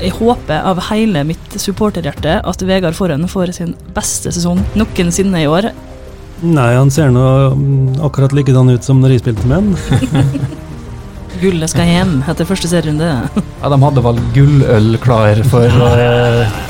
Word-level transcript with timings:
Jeg 0.00 0.14
håper 0.16 0.64
av 0.64 0.78
hele 0.88 1.22
mitt 1.28 1.56
supporterhjerte 1.60 2.38
at 2.48 2.62
Vegard 2.64 2.96
Forhen 2.96 3.26
får 3.28 3.52
sin 3.58 3.74
beste 3.96 4.32
sesong 4.32 4.62
noensinne 4.78 5.42
i 5.42 5.48
år. 5.50 5.68
Nei, 6.40 6.70
han 6.72 6.88
ser 6.92 7.12
nå 7.12 7.26
mm, 7.52 8.00
akkurat 8.08 8.32
likedan 8.32 8.72
ut 8.72 8.86
som 8.86 9.02
når 9.02 9.18
jeg 9.18 9.24
spilte 9.26 9.50
med 9.50 9.60
han. 9.60 10.40
Gullet 11.42 11.72
skal 11.72 11.88
hjem 11.88 12.16
etter 12.28 12.48
første 12.48 12.68
serierunde. 12.72 13.12
Ja, 13.36 13.68
de 13.72 13.80
hadde 13.84 14.04
vel 14.08 14.24
gulløl 14.36 14.96
klar 15.04 15.44
for 15.52 15.68
uh... 15.68 16.58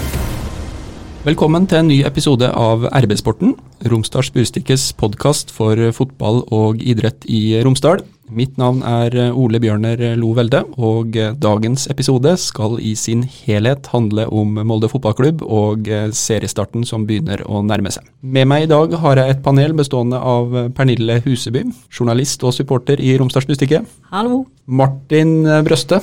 Velkommen 1.20 1.66
til 1.68 1.82
en 1.82 1.90
ny 1.90 1.98
episode 2.08 2.46
av 2.56 2.86
RB-sporten, 2.96 3.50
Romsdals 3.92 4.30
Burstikkes 4.32 4.86
podkast 4.96 5.50
for 5.52 5.76
fotball 5.92 6.38
og 6.48 6.78
idrett 6.80 7.26
i 7.28 7.58
Romsdal. 7.60 8.00
Mitt 8.32 8.54
navn 8.56 8.78
er 8.88 9.12
Ole 9.36 9.58
Bjørner 9.60 10.00
Lo 10.16 10.30
Velde, 10.38 10.62
og 10.80 11.18
dagens 11.42 11.84
episode 11.92 12.32
skal 12.40 12.78
i 12.80 12.94
sin 12.96 13.26
helhet 13.28 13.90
handle 13.92 14.24
om 14.32 14.62
Molde 14.64 14.88
fotballklubb 14.88 15.44
og 15.44 15.90
seriestarten 16.16 16.86
som 16.88 17.04
begynner 17.04 17.42
å 17.44 17.60
nærme 17.68 17.92
seg. 17.92 18.06
Med 18.24 18.48
meg 18.48 18.64
i 18.64 18.70
dag 18.70 18.94
har 19.02 19.20
jeg 19.20 19.34
et 19.34 19.42
panel 19.44 19.76
bestående 19.76 20.22
av 20.24 20.56
Pernille 20.78 21.18
Huseby, 21.26 21.66
journalist 21.92 22.46
og 22.48 22.56
supporter 22.56 22.96
i 22.96 23.12
Romsdals 23.20 23.50
Bustikke. 23.50 23.82
Hallo. 24.14 24.46
Martin 24.64 25.42
Brøste, 25.68 26.00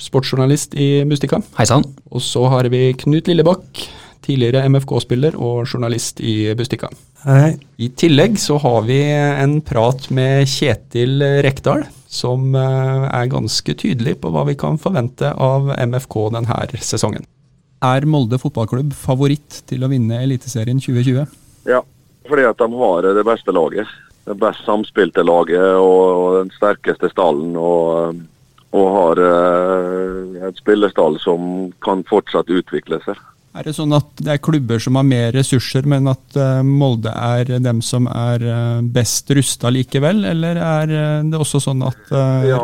sportsjournalist 0.00 0.72
i 0.72 0.88
Bustikka. 1.04 1.42
Hei 1.60 1.68
sann. 1.68 1.84
Og 2.08 2.24
så 2.24 2.46
har 2.48 2.72
vi 2.72 2.86
Knut 3.04 3.28
Lillebakk 3.28 3.84
tidligere 4.24 4.64
MFK-spiller 4.70 5.36
og 5.36 5.68
journalist 5.68 6.20
i 6.24 6.54
Bustika. 6.56 6.88
Hei. 7.24 7.54
I 7.80 7.90
tillegg 7.96 8.36
så 8.40 8.58
har 8.60 8.82
vi 8.88 8.98
en 9.08 9.58
prat 9.64 10.10
med 10.14 10.48
Kjetil 10.50 11.22
Rekdal, 11.44 11.86
som 12.08 12.52
eh, 12.58 13.06
er 13.08 13.30
ganske 13.32 13.76
tydelig 13.80 14.18
på 14.22 14.32
hva 14.34 14.44
vi 14.48 14.56
kan 14.60 14.76
forvente 14.80 15.32
av 15.32 15.72
MFK 15.78 16.18
denne 16.36 16.84
sesongen. 16.84 17.24
Er 17.84 18.06
Molde 18.08 18.38
fotballklubb 18.40 18.94
favoritt 18.96 19.62
til 19.68 19.84
å 19.84 19.90
vinne 19.92 20.22
Eliteserien 20.24 20.80
2020? 20.80 21.24
Ja, 21.68 21.82
fordi 22.28 22.46
at 22.48 22.60
de 22.60 22.68
har 22.80 23.08
det 23.16 23.24
beste 23.26 23.52
laget. 23.52 23.90
Det 24.24 24.36
best 24.40 24.64
samspilte 24.64 25.24
laget 25.24 25.76
og 25.76 26.40
den 26.40 26.52
sterkeste 26.54 27.10
stallen. 27.12 27.56
og, 27.56 28.22
og 28.74 28.88
har 28.90 29.20
eh, 29.22 30.48
et 30.48 30.56
spillestall 30.58 31.18
som 31.22 31.70
kan 31.84 32.02
fortsatt 32.08 32.50
utvikle 32.50 32.98
seg. 33.04 33.20
Er 33.54 33.68
det 33.68 33.76
sånn 33.76 33.94
at 33.94 34.08
det 34.18 34.32
er 34.32 34.40
klubber 34.42 34.80
som 34.82 34.96
har 34.98 35.04
mer 35.06 35.28
ressurser, 35.36 35.86
men 35.86 36.08
at 36.10 36.34
uh, 36.34 36.58
Molde 36.66 37.12
er 37.14 37.52
dem 37.62 37.84
som 37.86 38.08
er 38.10 38.42
uh, 38.42 38.80
best 38.82 39.30
rusta 39.30 39.70
likevel, 39.70 40.24
eller 40.26 40.58
er 40.58 40.90
uh, 40.90 41.20
det 41.22 41.38
også 41.38 41.60
sånn 41.62 41.84
at 41.86 42.10
Ja, 42.48 42.58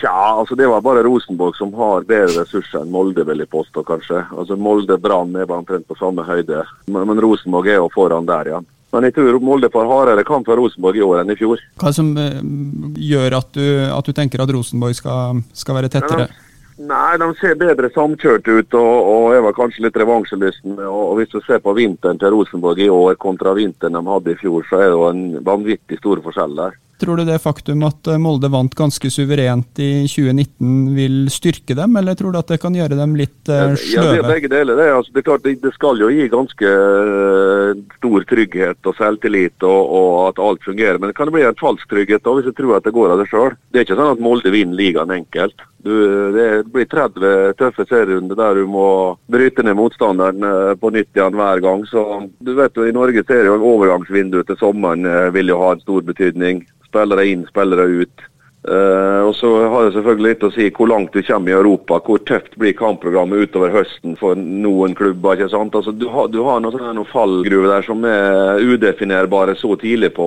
tja, 0.00 0.16
altså 0.40 0.56
det 0.56 0.70
var 0.72 0.80
bare 0.86 1.04
Rosenborg 1.04 1.58
som 1.60 1.76
har 1.76 2.08
bedre 2.08 2.46
ressurser 2.46 2.80
enn 2.80 2.92
Molde, 2.94 3.26
vil 3.28 3.44
jeg 3.44 3.52
påstå, 3.52 3.84
kanskje. 3.92 4.24
Altså 4.32 4.56
Molde 4.56 4.96
Brann 4.96 5.36
er 5.36 5.52
omtrent 5.52 5.84
på 5.84 6.00
samme 6.00 6.24
høyde, 6.24 6.64
men, 6.88 7.20
Rosenborg 7.20 7.68
er 7.68 7.82
jo 7.82 7.92
foran 7.92 8.28
der 8.28 8.54
igjen. 8.54 8.72
Men 8.96 9.04
jeg 9.06 9.18
tror 9.20 9.36
Molde 9.44 9.68
får 9.70 9.86
hardere 9.86 10.24
kamp 10.26 10.48
for 10.48 10.58
Rosenborg 10.58 10.96
i 10.96 11.04
år 11.04 11.20
enn 11.20 11.36
i 11.36 11.38
fjor. 11.38 11.60
Hva 11.78 11.92
som 11.94 12.14
gjør 12.16 13.36
at 13.36 13.52
du, 13.52 13.66
at 13.84 14.08
du 14.08 14.16
tenker 14.16 14.40
at 14.40 14.50
Rosenborg 14.56 14.96
skal, 14.96 15.44
skal 15.52 15.76
være 15.76 15.92
tettere? 15.92 16.30
Ja, 16.32 16.46
Nei, 16.80 17.18
de 17.20 17.26
ser 17.36 17.58
bedre 17.60 17.90
samkjørt 17.92 18.46
ut 18.48 18.74
og, 18.78 19.08
og 19.12 19.34
er 19.36 19.42
vel 19.44 19.52
kanskje 19.56 19.82
litt 19.84 19.98
revansjelysten. 20.00 20.78
Og 20.88 21.18
Hvis 21.18 21.34
du 21.34 21.40
ser 21.44 21.60
på 21.60 21.74
vinteren 21.76 22.20
til 22.20 22.32
Rosenborg 22.32 22.80
i 22.80 22.88
år 22.88 23.18
kontra 23.20 23.52
vinteren 23.56 23.98
de 23.98 24.00
hadde 24.06 24.32
i 24.32 24.38
fjor, 24.40 24.64
så 24.68 24.78
er 24.78 24.86
det 24.88 24.94
jo 24.96 25.08
en 25.10 25.24
vanvittig 25.44 25.98
stor 26.00 26.22
forskjell 26.24 26.56
der. 26.56 26.78
Tror 27.00 27.16
du 27.16 27.24
det 27.24 27.38
faktum 27.40 27.80
at 27.88 28.08
eh, 28.12 28.18
Molde 28.20 28.50
vant 28.52 28.74
ganske 28.76 29.08
suverent 29.08 29.78
i 29.80 30.04
2019 30.04 30.90
vil 30.92 31.14
styrke 31.32 31.72
dem, 31.78 31.94
eller 31.96 32.18
tror 32.18 32.34
du 32.34 32.40
at 32.42 32.50
det 32.52 32.58
kan 32.60 32.74
gjøre 32.76 32.98
dem 32.98 33.14
litt 33.16 33.38
sløve? 33.48 33.78
Ja, 33.94 34.02
det 34.04 34.18
er 34.18 34.26
begge 34.28 34.50
deler. 34.52 34.76
Det, 34.76 34.88
altså, 34.98 35.14
det, 35.16 35.24
klart, 35.24 35.46
det 35.64 35.72
skal 35.72 36.02
jo 36.02 36.10
gi 36.12 36.26
ganske 36.28 36.72
uh, 36.74 37.72
stor 37.96 38.26
trygghet 38.28 38.90
og 38.90 38.98
selvtillit 38.98 39.64
og, 39.64 39.80
og, 39.80 40.10
at 40.28 40.42
alt 40.44 40.66
fungerer. 40.68 41.00
Men 41.00 41.08
det 41.08 41.16
kan 41.16 41.32
bli 41.32 41.46
en 41.48 41.56
falsk 41.60 41.88
trygghet 41.88 42.24
da, 42.26 42.34
hvis 42.36 42.50
du 42.50 42.56
tror 42.58 42.76
at 42.76 42.84
det 42.84 42.92
går 42.96 43.14
av 43.14 43.22
det 43.22 43.30
sjøl. 43.30 43.56
Det 43.72 43.80
er 43.80 43.86
ikke 43.88 43.96
sånn 43.96 44.16
at 44.18 44.24
Molde 44.24 44.52
vinner 44.52 44.76
ligaen 44.76 45.14
enkelt. 45.14 45.64
Du, 45.80 45.94
det 46.34 46.48
blir 46.68 46.84
30 46.84 47.54
tøffe 47.56 47.86
serierunder 47.88 48.36
der 48.36 48.60
du 48.60 48.66
må 48.68 48.88
bryte 49.32 49.64
ned 49.64 49.78
motstanderen 49.78 50.44
på 50.76 50.90
nytt 50.92 51.16
igjen 51.16 51.38
hver 51.40 51.62
gang. 51.64 51.86
Så 51.88 52.04
du 52.44 52.52
vet 52.58 52.76
jo, 52.76 52.84
I 52.84 52.92
Norge 52.92 53.24
så 53.24 53.38
er 53.38 53.48
jo 53.48 53.56
overgangsvinduet 53.56 54.50
til 54.50 54.60
sommeren 54.60 55.08
vil 55.32 55.54
jo 55.54 55.56
ha 55.62 55.72
en 55.72 55.80
stor 55.80 56.04
betydning. 56.04 56.60
Spillere 56.90 57.28
inn, 57.30 57.46
spillere 57.48 57.86
ut. 58.02 58.26
Uh, 58.60 59.24
og 59.24 59.32
så 59.38 59.48
har 59.72 59.86
det 59.86 59.94
selvfølgelig 59.94 60.30
litt 60.34 60.42
å 60.44 60.50
si 60.52 60.66
hvor 60.76 60.90
langt 60.90 61.14
du 61.16 61.22
kommer 61.24 61.48
i 61.48 61.56
Europa. 61.56 62.00
Hvor 62.04 62.20
tøft 62.28 62.58
blir 62.60 62.76
kampprogrammet 62.76 63.48
utover 63.48 63.72
høsten 63.72 64.18
for 64.20 64.36
noen 64.36 64.92
klubber. 64.98 65.38
ikke 65.38 65.48
sant? 65.54 65.76
Altså, 65.78 65.94
du, 65.96 66.08
har, 66.12 66.28
du 66.28 66.42
har 66.44 66.60
noen, 66.60 66.82
noen 66.98 67.12
fallgruver 67.12 67.72
der 67.72 67.86
som 67.86 68.04
er 68.04 68.60
udefinerbare 68.60 69.56
så 69.56 69.72
tidlig 69.80 70.12
på, 70.18 70.26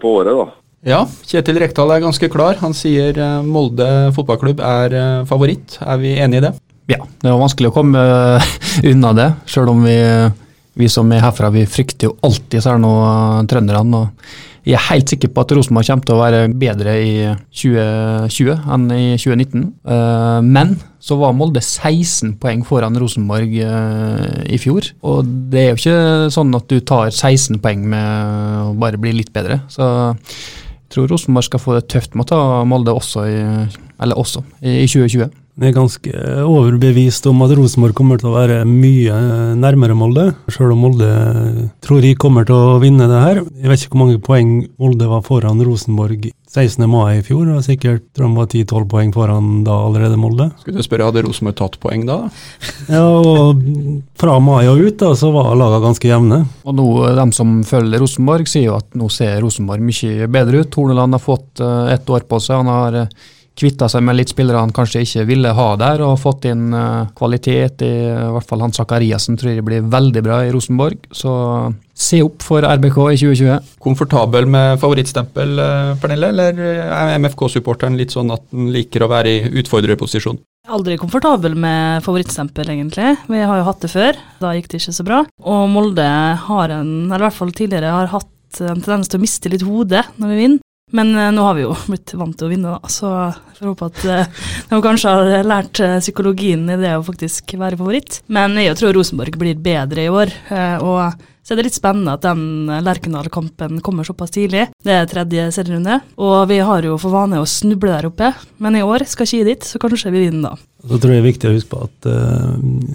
på 0.00 0.14
året. 0.22 0.38
da. 0.38 0.52
Ja, 0.84 1.00
Kjetil 1.24 1.60
Rekdal 1.60 1.92
er 1.94 2.04
ganske 2.04 2.28
klar. 2.32 2.58
Han 2.60 2.74
sier 2.76 3.16
eh, 3.16 3.44
Molde 3.44 3.88
fotballklubb 4.16 4.60
er 4.60 4.96
eh, 4.98 5.20
favoritt. 5.28 5.78
Er 5.80 6.00
vi 6.00 6.16
enig 6.20 6.42
i 6.42 6.44
det? 6.44 6.54
Ja, 6.92 7.00
det 7.00 7.30
er 7.30 7.38
vanskelig 7.40 7.70
å 7.70 7.76
komme 7.76 8.00
unna 8.90 9.12
det. 9.16 9.30
Selv 9.48 9.72
om 9.72 9.80
vi, 9.84 9.96
vi 10.76 10.88
som 10.92 11.08
er 11.16 11.24
herfra, 11.24 11.48
vi 11.54 11.64
frykter 11.68 12.10
jo 12.10 12.18
alltid 12.24 12.60
så 12.60 12.74
er 12.74 12.80
det 12.80 12.84
noe 12.84 13.46
trønderne. 13.48 14.02
og 14.02 14.42
jeg 14.64 14.78
er 14.78 14.86
helt 14.88 15.10
sikker 15.12 15.28
på 15.28 15.42
at 15.44 15.52
Rosenborg 15.52 15.88
kommer 15.90 16.06
til 16.08 16.14
å 16.14 16.22
være 16.22 16.40
bedre 16.56 16.94
i 17.04 17.12
2020 17.52 18.70
enn 18.74 18.86
i 18.96 19.04
2019. 19.20 19.66
Eh, 19.92 20.38
men 20.46 20.72
så 21.04 21.18
var 21.20 21.36
Molde 21.36 21.60
16 21.60 22.38
poeng 22.40 22.64
foran 22.64 22.96
Rosenborg 23.00 23.58
eh, 23.60 24.40
i 24.56 24.60
fjor. 24.60 24.88
Og 25.04 25.28
det 25.52 25.60
er 25.60 25.70
jo 25.70 25.80
ikke 25.82 26.32
sånn 26.32 26.56
at 26.56 26.68
du 26.72 26.78
tar 26.80 27.12
16 27.12 27.60
poeng 27.64 27.84
med 27.92 28.70
å 28.70 28.72
bare 28.80 29.00
bli 29.00 29.12
litt 29.18 29.34
bedre. 29.36 29.60
Så 29.68 29.84
jeg 29.84 30.96
tror 30.96 31.12
Rosenborg 31.12 31.50
skal 31.50 31.60
få 31.60 31.76
det 31.76 31.86
tøft 31.92 32.16
med 32.16 32.24
å 32.24 32.32
ta 32.32 32.42
Molde 32.68 32.96
også 32.96 33.28
i, 33.28 33.38
også, 34.00 34.46
i 34.64 34.86
2020. 34.88 35.28
Jeg 35.54 35.70
er 35.70 35.74
ganske 35.76 36.12
overbevist 36.42 37.28
om 37.30 37.44
at 37.44 37.52
Rosenborg 37.54 37.94
kommer 37.94 38.18
til 38.18 38.32
å 38.32 38.34
være 38.34 38.56
mye 38.66 39.14
nærmere 39.54 39.94
Molde, 39.94 40.24
sjøl 40.50 40.72
om 40.74 40.80
Molde 40.82 41.10
tror 41.84 42.02
jeg 42.02 42.16
kommer 42.18 42.42
til 42.48 42.58
å 42.58 42.80
vinne 42.82 43.06
det 43.06 43.20
her. 43.22 43.38
Jeg 43.62 43.70
vet 43.70 43.84
ikke 43.84 43.94
hvor 43.94 44.00
mange 44.00 44.22
poeng 44.24 44.50
Molde 44.82 45.06
var 45.12 45.22
foran 45.22 45.62
Rosenborg 45.62 46.26
16. 46.50 46.82
mai 46.90 47.20
i 47.20 47.22
fjor, 47.22 47.52
og 47.54 47.62
sikkert 47.66 48.02
tror 48.14 48.32
de 48.32 48.40
var 48.40 48.48
10-12 48.50 48.88
poeng 48.90 49.12
foran 49.14 49.52
da 49.66 49.76
allerede 49.86 50.18
Molde. 50.18 50.48
Skulle 50.64 50.82
du 50.82 50.88
spørre, 50.88 51.06
hadde 51.06 51.22
Rosenborg 51.28 51.56
tatt 51.60 51.78
poeng 51.82 52.02
da? 52.10 52.18
ja, 52.90 53.04
og 53.04 53.62
fra 54.18 54.40
mai 54.42 54.64
og 54.72 54.82
ut 54.82 54.98
da, 55.04 55.12
så 55.18 55.30
var 55.34 55.54
lagene 55.54 55.84
ganske 55.86 56.10
jevne. 56.10 56.40
Og 56.66 56.78
nå, 56.80 56.88
de 57.20 57.28
som 57.38 57.54
følger 57.70 58.02
Rosenborg, 58.02 58.50
sier 58.50 58.72
jo 58.72 58.76
at 58.80 58.90
nå 58.98 59.06
ser 59.06 59.38
Rosenborg 59.46 59.86
mye 59.86 60.26
bedre 60.34 60.66
ut. 60.66 60.82
Horneland 60.82 61.14
har 61.14 61.22
fått 61.22 61.62
eh, 61.62 61.94
ett 61.94 62.10
år 62.10 62.26
på 62.26 62.42
seg. 62.42 62.58
han 62.58 62.74
har 62.74 63.00
eh, 63.04 63.32
kvitta 63.58 63.88
seg 63.90 64.02
med 64.04 64.18
litt 64.18 64.32
spillere 64.32 64.60
han 64.62 64.74
kanskje 64.74 65.04
ikke 65.06 65.26
ville 65.28 65.52
ha 65.54 65.66
der, 65.80 66.02
og 66.04 66.20
fått 66.22 66.48
inn 66.50 66.74
uh, 66.74 67.06
kvalitet 67.16 67.84
i, 67.86 67.92
uh, 68.10 68.32
hvert 68.34 68.48
fall 68.50 68.64
han 68.64 68.74
Sakariassen 68.74 69.38
tror 69.38 69.54
jeg 69.54 69.66
blir 69.66 69.86
veldig 69.90 70.22
bra 70.26 70.40
i 70.44 70.50
Rosenborg. 70.54 71.06
Så 71.14 71.34
se 71.94 72.20
opp 72.24 72.42
for 72.42 72.66
RBK 72.66 72.98
i 73.12 73.20
2020. 73.22 73.70
Komfortabel 73.84 74.48
med 74.50 74.80
favorittstempel, 74.82 75.54
uh, 75.60 75.94
Pernille, 76.02 76.32
eller 76.34 76.58
er 76.88 77.14
MFK-supporteren 77.20 77.98
litt 78.00 78.16
sånn 78.16 78.34
at 78.34 78.48
den 78.50 78.72
liker 78.74 79.06
å 79.06 79.12
være 79.14 79.36
i 79.36 79.54
utfordrerposisjon? 79.62 80.42
Aldri 80.74 80.96
komfortabel 80.96 81.54
med 81.60 82.00
favorittstempel, 82.06 82.70
egentlig. 82.72 83.10
Vi 83.28 83.40
har 83.44 83.58
jo 83.60 83.66
hatt 83.66 83.82
det 83.84 83.90
før. 83.92 84.18
Da 84.40 84.54
gikk 84.56 84.70
det 84.72 84.80
ikke 84.80 84.96
så 84.96 85.04
bra. 85.04 85.18
Og 85.44 85.66
Molde 85.68 86.06
har 86.48 86.72
en, 86.72 86.94
eller 87.04 87.20
i 87.20 87.26
hvert 87.28 87.36
fall 87.36 87.52
tidligere 87.52 87.92
har 87.92 88.08
hatt 88.14 88.62
en 88.64 88.80
tendens 88.80 89.10
til 89.10 89.20
å 89.20 89.24
miste 89.24 89.52
litt 89.52 89.66
hodet 89.66 90.06
når 90.16 90.32
vi 90.32 90.38
vinner. 90.40 90.63
Men 90.94 91.16
uh, 91.16 91.30
nå 91.34 91.42
har 91.42 91.58
vi 91.58 91.66
jo 91.66 91.74
blitt 91.90 92.14
vant 92.18 92.36
til 92.38 92.48
å 92.48 92.52
vinne, 92.52 92.76
da, 92.76 92.92
så 92.92 93.12
jeg 93.18 93.58
får 93.58 93.70
håpe 93.72 93.90
at 93.90 94.02
uh, 94.06 94.48
de 94.70 94.80
kanskje 94.84 95.14
har 95.18 95.46
lært 95.50 95.82
uh, 95.82 95.98
psykologien 95.98 96.66
i 96.70 96.80
det 96.80 96.96
å 96.96 97.04
faktisk 97.06 97.56
være 97.58 97.78
favoritt. 97.80 98.20
Men 98.32 98.58
jeg 98.60 98.78
tror 98.78 98.94
Rosenborg 98.96 99.38
blir 99.40 99.58
bedre 99.60 100.06
i 100.06 100.12
år. 100.12 100.34
og 100.84 101.30
så 101.44 101.52
er 101.52 101.58
det 101.58 101.66
litt 101.66 101.76
spennende 101.76 102.14
at 102.16 102.22
den 102.24 102.70
Lerkendal-kampen 102.86 103.82
kommer 103.84 104.06
såpass 104.08 104.32
tidlig. 104.32 104.62
Det 104.80 104.94
er 104.96 105.08
tredje 105.10 105.50
serierunde, 105.52 105.98
og 106.16 106.46
vi 106.48 106.56
har 106.64 106.86
jo 106.88 106.94
for 106.96 107.12
vane 107.12 107.36
å 107.36 107.44
snuble 107.44 107.90
der 107.92 108.08
oppe. 108.08 108.30
Men 108.64 108.78
i 108.78 108.84
år 108.86 109.04
skal 109.04 109.28
ikke 109.28 109.42
gi 109.42 109.48
dit, 109.50 109.66
så 109.68 109.80
kanskje 109.82 110.14
vi 110.14 110.24
vinner 110.24 110.54
da. 110.54 110.62
Så 110.88 110.96
tror 110.96 111.12
jeg 111.12 111.20
det 111.20 111.20
er 111.20 111.28
viktig 111.28 111.50
å 111.50 111.54
huske 111.58 111.74
på 111.74 111.82
at 111.84 112.08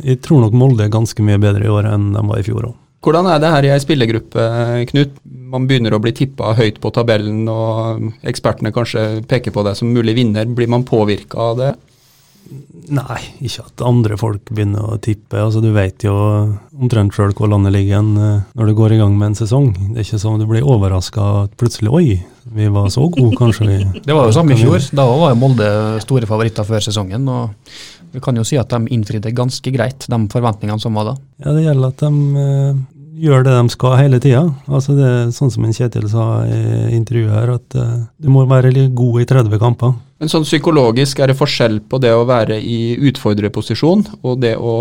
jeg 0.01 0.21
tror 0.25 0.41
nok 0.47 0.57
Molde 0.57 0.87
er 0.87 0.95
ganske 0.97 1.25
mye 1.27 1.37
bedre 1.41 1.69
i 1.69 1.73
år 1.75 1.91
enn 1.91 2.09
de 2.15 2.25
var 2.25 2.41
i 2.41 2.47
fjor 2.49 2.71
òg. 2.71 2.77
Hvordan 2.99 3.29
er 3.31 3.39
det 3.39 3.51
her 3.53 3.65
i 3.65 3.73
ei 3.73 3.79
spillergruppe, 3.79 4.45
Knut? 4.89 5.19
Man 5.49 5.67
begynner 5.69 5.95
å 5.95 6.01
bli 6.03 6.11
tippa 6.13 6.51
høyt 6.57 6.81
på 6.83 6.91
tabellen, 6.93 7.45
og 7.49 8.09
ekspertene 8.27 8.73
kanskje 8.75 9.23
peker 9.29 9.55
på 9.55 9.63
deg 9.65 9.77
som 9.79 9.93
mulig 9.93 10.17
vinner. 10.19 10.49
Blir 10.51 10.69
man 10.69 10.83
påvirka 10.87 11.39
av 11.51 11.61
det? 11.61 11.71
Nei, 12.89 13.19
ikke 13.45 13.67
at 13.67 13.83
andre 13.85 14.15
folk 14.17 14.49
begynner 14.49 14.95
å 14.95 14.97
tippe. 15.01 15.37
Altså, 15.37 15.61
du 15.61 15.69
vet 15.75 16.01
jo 16.05 16.13
omtrent 16.79 17.13
sjøl 17.13 17.35
hvor 17.37 17.51
landet 17.51 17.75
ligger 17.75 17.99
igjen 17.99 18.09
når 18.17 18.71
du 18.71 18.73
går 18.77 18.95
i 18.95 18.99
gang 19.01 19.13
med 19.19 19.31
en 19.31 19.37
sesong. 19.37 19.69
Det 19.91 20.01
er 20.01 20.07
ikke 20.07 20.21
sånn 20.23 20.39
at 20.39 20.43
du 20.43 20.49
blir 20.49 20.65
overraska 20.65 21.27
at 21.43 21.53
plutselig 21.61 21.93
Oi, 21.93 22.17
vi 22.49 22.69
var 22.73 22.89
så 22.93 23.05
gode, 23.05 23.35
kanskje 23.37 23.67
vi 23.67 23.77
Det 24.07 24.15
var 24.15 24.25
jo 24.25 24.33
samme 24.33 24.57
i 24.57 24.59
fjor. 24.59 24.81
Da 24.97 25.05
var 25.05 25.35
jo 25.35 25.39
Molde 25.43 25.69
store 26.01 26.29
favoritter 26.29 26.65
før 26.65 26.81
sesongen. 26.89 27.29
og 27.29 27.53
Vi 28.11 28.21
kan 28.23 28.37
jo 28.39 28.45
si 28.47 28.57
at 28.57 28.71
de 28.73 28.89
innfridde 28.95 29.31
ganske 29.37 29.73
greit, 29.73 30.07
de 30.09 30.19
forventningene 30.31 30.81
som 30.81 30.97
var 30.97 31.11
da. 31.11 31.17
Ja, 31.43 31.53
det 31.53 31.65
gjelder 31.67 31.93
at 31.93 32.03
de 32.05 32.45
eh, 32.45 32.79
gjør 33.19 33.45
det 33.45 33.55
de 33.55 33.73
skal 33.73 33.97
hele 33.99 34.19
tida. 34.23 34.43
Altså 34.67 34.95
det 34.97 35.07
er 35.07 35.33
sånn 35.35 35.51
som 35.53 35.65
en 35.65 35.75
Kjetil 35.75 36.07
sa 36.11 36.27
i 36.47 36.95
intervjuet 36.97 37.35
her, 37.35 37.55
at 37.59 37.79
eh, 37.79 37.97
du 38.19 38.29
må 38.33 38.45
være 38.49 38.71
litt 38.75 38.95
god 38.97 39.23
i 39.23 39.27
30 39.29 39.61
kamper. 39.61 39.97
Men 40.19 40.31
sånn 40.31 40.43
psykologisk 40.43 41.21
er 41.23 41.31
det 41.31 41.37
forskjell 41.39 41.77
på 41.87 41.99
det 42.03 42.11
å 42.11 42.25
være 42.27 42.57
i 42.59 42.97
utfordrerposisjon 43.07 44.01
og 44.19 44.41
det 44.43 44.57
å 44.59 44.73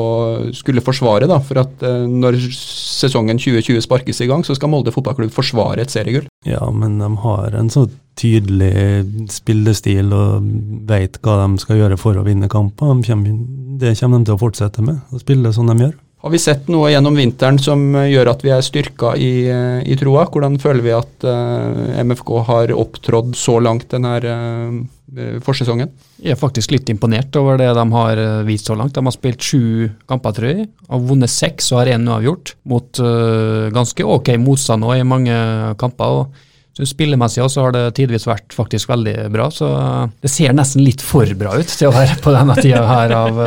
skulle 0.56 0.82
forsvare, 0.82 1.29
da. 1.31 1.38
For 1.44 1.62
at 1.62 1.85
eh, 1.87 2.06
når 2.11 2.40
sesongen 2.55 3.38
2020 3.38 3.85
sparkes 3.87 4.23
i 4.25 4.29
gang, 4.31 4.43
så 4.46 4.56
skal 4.58 4.73
Molde 4.73 4.94
fotballklubb 4.94 5.31
forsvare 5.35 5.85
et 5.85 5.94
seriegull. 5.94 6.26
Ja, 6.49 6.64
men 6.75 6.99
de 7.02 7.12
har 7.23 7.55
en 7.58 7.70
så 7.70 7.87
tydelig 8.19 9.31
spillestil 9.31 10.11
og 10.17 10.50
veit 10.88 11.20
hva 11.23 11.38
de 11.44 11.62
skal 11.62 11.79
gjøre 11.85 12.00
for 12.00 12.19
å 12.19 12.26
vinne 12.26 12.50
kamper. 12.50 12.90
De 12.99 13.06
kommer, 13.06 13.38
det 13.79 13.94
kommer 14.00 14.19
de 14.19 14.31
til 14.31 14.38
å 14.38 14.43
fortsette 14.43 14.82
med, 14.82 14.99
å 15.14 15.23
spille 15.23 15.55
som 15.55 15.70
de 15.70 15.79
gjør. 15.87 15.96
Har 16.19 16.32
vi 16.35 16.38
sett 16.43 16.67
noe 16.67 16.88
gjennom 16.91 17.15
vinteren 17.15 17.61
som 17.62 17.93
eh, 17.94 18.09
gjør 18.11 18.32
at 18.32 18.41
vi 18.43 18.50
er 18.50 18.65
styrka 18.67 19.12
i, 19.15 19.47
eh, 19.47 19.85
i 19.87 19.94
troa? 19.99 20.25
Hvordan 20.26 20.56
føler 20.59 20.82
vi 20.82 20.94
at 20.97 21.26
uh, 21.26 22.00
MFK 22.03 22.32
har 22.49 22.73
opptrådt 22.75 23.37
så 23.38 23.61
langt 23.62 23.87
denne 23.93 24.17
uh, 24.26 25.37
forsesongen? 25.47 25.93
Jeg 26.19 26.35
er 26.35 26.41
faktisk 26.41 26.75
litt 26.75 26.91
imponert 26.91 27.38
over 27.38 27.61
det 27.61 27.69
de 27.76 27.85
har 27.94 28.23
vist 28.49 28.67
så 28.67 28.75
langt. 28.75 28.97
De 28.97 29.05
har 29.06 29.15
spilt 29.15 29.47
sju 29.47 29.87
kamper, 30.11 30.35
tror 30.35 30.50
jeg. 30.50 30.67
Har 30.91 31.05
vunnet 31.06 31.31
seks 31.31 31.70
og 31.70 31.85
har 31.85 31.93
én 31.94 32.11
uavgjort, 32.11 32.56
mot 32.67 33.00
uh, 33.05 33.71
ganske 33.75 34.03
ok 34.03 34.32
motstand 34.43 34.82
nå 34.82 34.97
i 34.99 35.06
mange 35.06 35.37
kamper. 35.79 36.25
og 36.25 36.82
Spillemessig 36.82 37.44
også 37.44 37.62
har 37.62 37.76
det 37.76 37.85
tidvis 37.94 38.26
vært 38.26 38.55
faktisk 38.55 38.91
veldig 38.91 39.31
bra, 39.35 39.49
så 39.55 39.71
det 40.23 40.31
ser 40.31 40.55
nesten 40.55 40.82
litt 40.87 41.03
for 41.03 41.31
bra 41.38 41.55
ut 41.59 41.71
til 41.71 41.91
å 41.91 41.94
være 41.94 42.19
på 42.23 42.35
denne 42.35 42.59
tida 42.59 42.82
her 42.91 43.14
av 43.19 43.41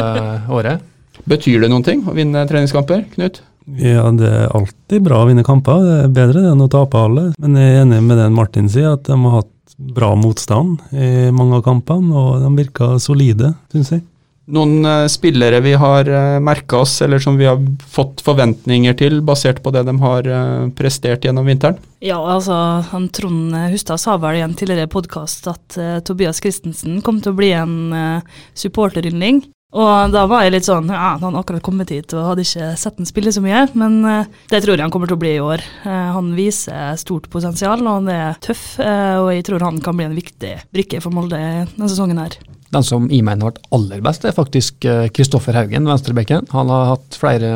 året. 0.51 0.88
Betyr 1.29 1.63
det 1.63 1.71
noen 1.71 1.85
ting 1.85 2.03
å 2.07 2.15
vinne 2.18 2.45
treningskamper, 2.50 3.06
Knut? 3.15 3.41
Ja, 3.77 4.07
det 4.12 4.27
er 4.27 4.53
alltid 4.57 5.03
bra 5.06 5.21
å 5.21 5.27
vinne 5.29 5.45
kamper. 5.45 5.83
Det 5.85 5.97
er 6.03 6.13
bedre 6.15 6.45
enn 6.51 6.63
å 6.63 6.69
tape 6.71 6.97
alle. 6.97 7.29
Men 7.41 7.57
jeg 7.59 7.75
er 7.75 7.83
enig 7.85 8.01
med 8.07 8.18
den 8.19 8.35
Martin 8.35 8.69
sier, 8.71 8.95
at 8.97 9.06
de 9.07 9.18
har 9.21 9.41
hatt 9.41 9.75
bra 9.77 10.13
motstand 10.18 10.81
i 10.94 11.29
mange 11.33 11.59
av 11.59 11.65
kampene, 11.65 12.12
og 12.13 12.41
de 12.44 12.50
virker 12.57 12.97
solide, 13.01 13.53
syns 13.73 13.94
jeg. 13.95 14.06
Noen 14.51 14.81
uh, 14.83 15.06
spillere 15.07 15.62
vi 15.63 15.75
har 15.79 16.07
eh, 16.09 16.39
merka 16.44 16.81
oss, 16.81 16.95
eller 17.06 17.21
som 17.24 17.38
vi 17.39 17.45
har 17.47 17.59
fått 17.88 18.24
forventninger 18.25 18.97
til, 19.00 19.19
basert 19.24 19.62
på 19.63 19.71
det 19.71 19.85
de 19.88 19.94
har 20.01 20.27
uh, 20.27 20.65
prestert 20.75 21.24
gjennom 21.24 21.47
vinteren? 21.47 21.77
Ja, 22.03 22.17
altså, 22.19 22.57
han 22.89 23.07
Trond 23.13 23.56
Hustad 23.71 24.01
sa 24.01 24.17
vel 24.19 24.41
i 24.41 24.44
en 24.44 24.57
tidligere 24.57 24.91
podkast 24.91 25.47
at 25.47 25.77
uh, 25.77 26.01
Tobias 26.03 26.41
Christensen 26.44 27.00
kom 27.06 27.21
til 27.21 27.31
å 27.31 27.38
bli 27.38 27.53
en 27.56 27.77
uh, 27.94 28.41
supporteryndling. 28.57 29.45
Og 29.71 30.12
da 30.12 30.25
var 30.27 30.44
jeg 30.44 30.51
litt 30.51 30.68
sånn 30.68 30.89
Ja, 30.91 31.15
han 31.15 31.31
har 31.31 31.44
akkurat 31.44 31.63
kommet 31.63 31.91
hit 31.94 32.12
og 32.15 32.33
hadde 32.33 32.44
ikke 32.44 32.73
sett 32.79 32.97
han 33.00 33.07
spille 33.07 33.31
så 33.31 33.44
mye, 33.44 33.63
men 33.79 34.01
uh, 34.03 34.29
det 34.51 34.59
tror 34.65 34.75
jeg 34.75 34.83
han 34.83 34.91
kommer 34.91 35.07
til 35.07 35.15
å 35.15 35.21
bli 35.21 35.35
i 35.38 35.44
år. 35.44 35.63
Uh, 35.85 36.12
han 36.18 36.33
viser 36.35 36.97
stort 37.00 37.29
potensial, 37.31 37.79
og 37.85 38.01
han 38.01 38.09
er 38.12 38.39
tøff, 38.44 38.65
uh, 38.83 39.23
og 39.23 39.29
jeg 39.31 39.45
tror 39.47 39.63
han 39.63 39.79
kan 39.83 39.95
bli 39.95 40.09
en 40.09 40.18
viktig 40.18 40.57
brikke 40.75 41.00
for 41.03 41.15
Molde 41.15 41.39
denne 41.39 41.88
sesongen 41.88 42.19
her. 42.19 42.35
Den 42.71 42.88
som 42.88 43.07
i 43.12 43.21
meg 43.23 43.39
har 43.39 43.53
vært 43.53 43.63
aller 43.75 44.03
best, 44.03 44.27
er 44.27 44.35
faktisk 44.35 44.85
Kristoffer 45.15 45.56
Haugen, 45.59 45.88
venstrebekken. 45.88 46.45
Han 46.53 46.71
har 46.71 46.94
hatt 46.94 47.17
flere 47.19 47.50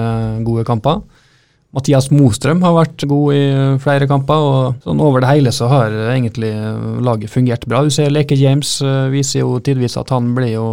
gode 0.44 0.66
kamper. 0.68 1.00
Mathias 1.76 2.10
Mostrøm 2.12 2.64
har 2.64 2.76
vært 2.76 3.06
god 3.08 3.36
i 3.36 3.46
flere 3.84 4.10
kamper, 4.12 4.44
og 4.44 4.84
sånn 4.84 5.04
over 5.04 5.24
det 5.24 5.32
hele 5.32 5.54
så 5.56 5.70
har 5.72 5.96
egentlig 6.10 6.52
laget 7.04 7.32
fungert 7.32 7.64
bra. 7.68 7.84
Du 7.84 7.96
ser 7.96 8.12
Leke 8.12 8.36
James 8.40 8.78
viser 9.12 9.46
jo 9.46 9.56
tidvis 9.64 9.96
at 10.00 10.12
han 10.12 10.34
blir 10.36 10.52
jo 10.52 10.68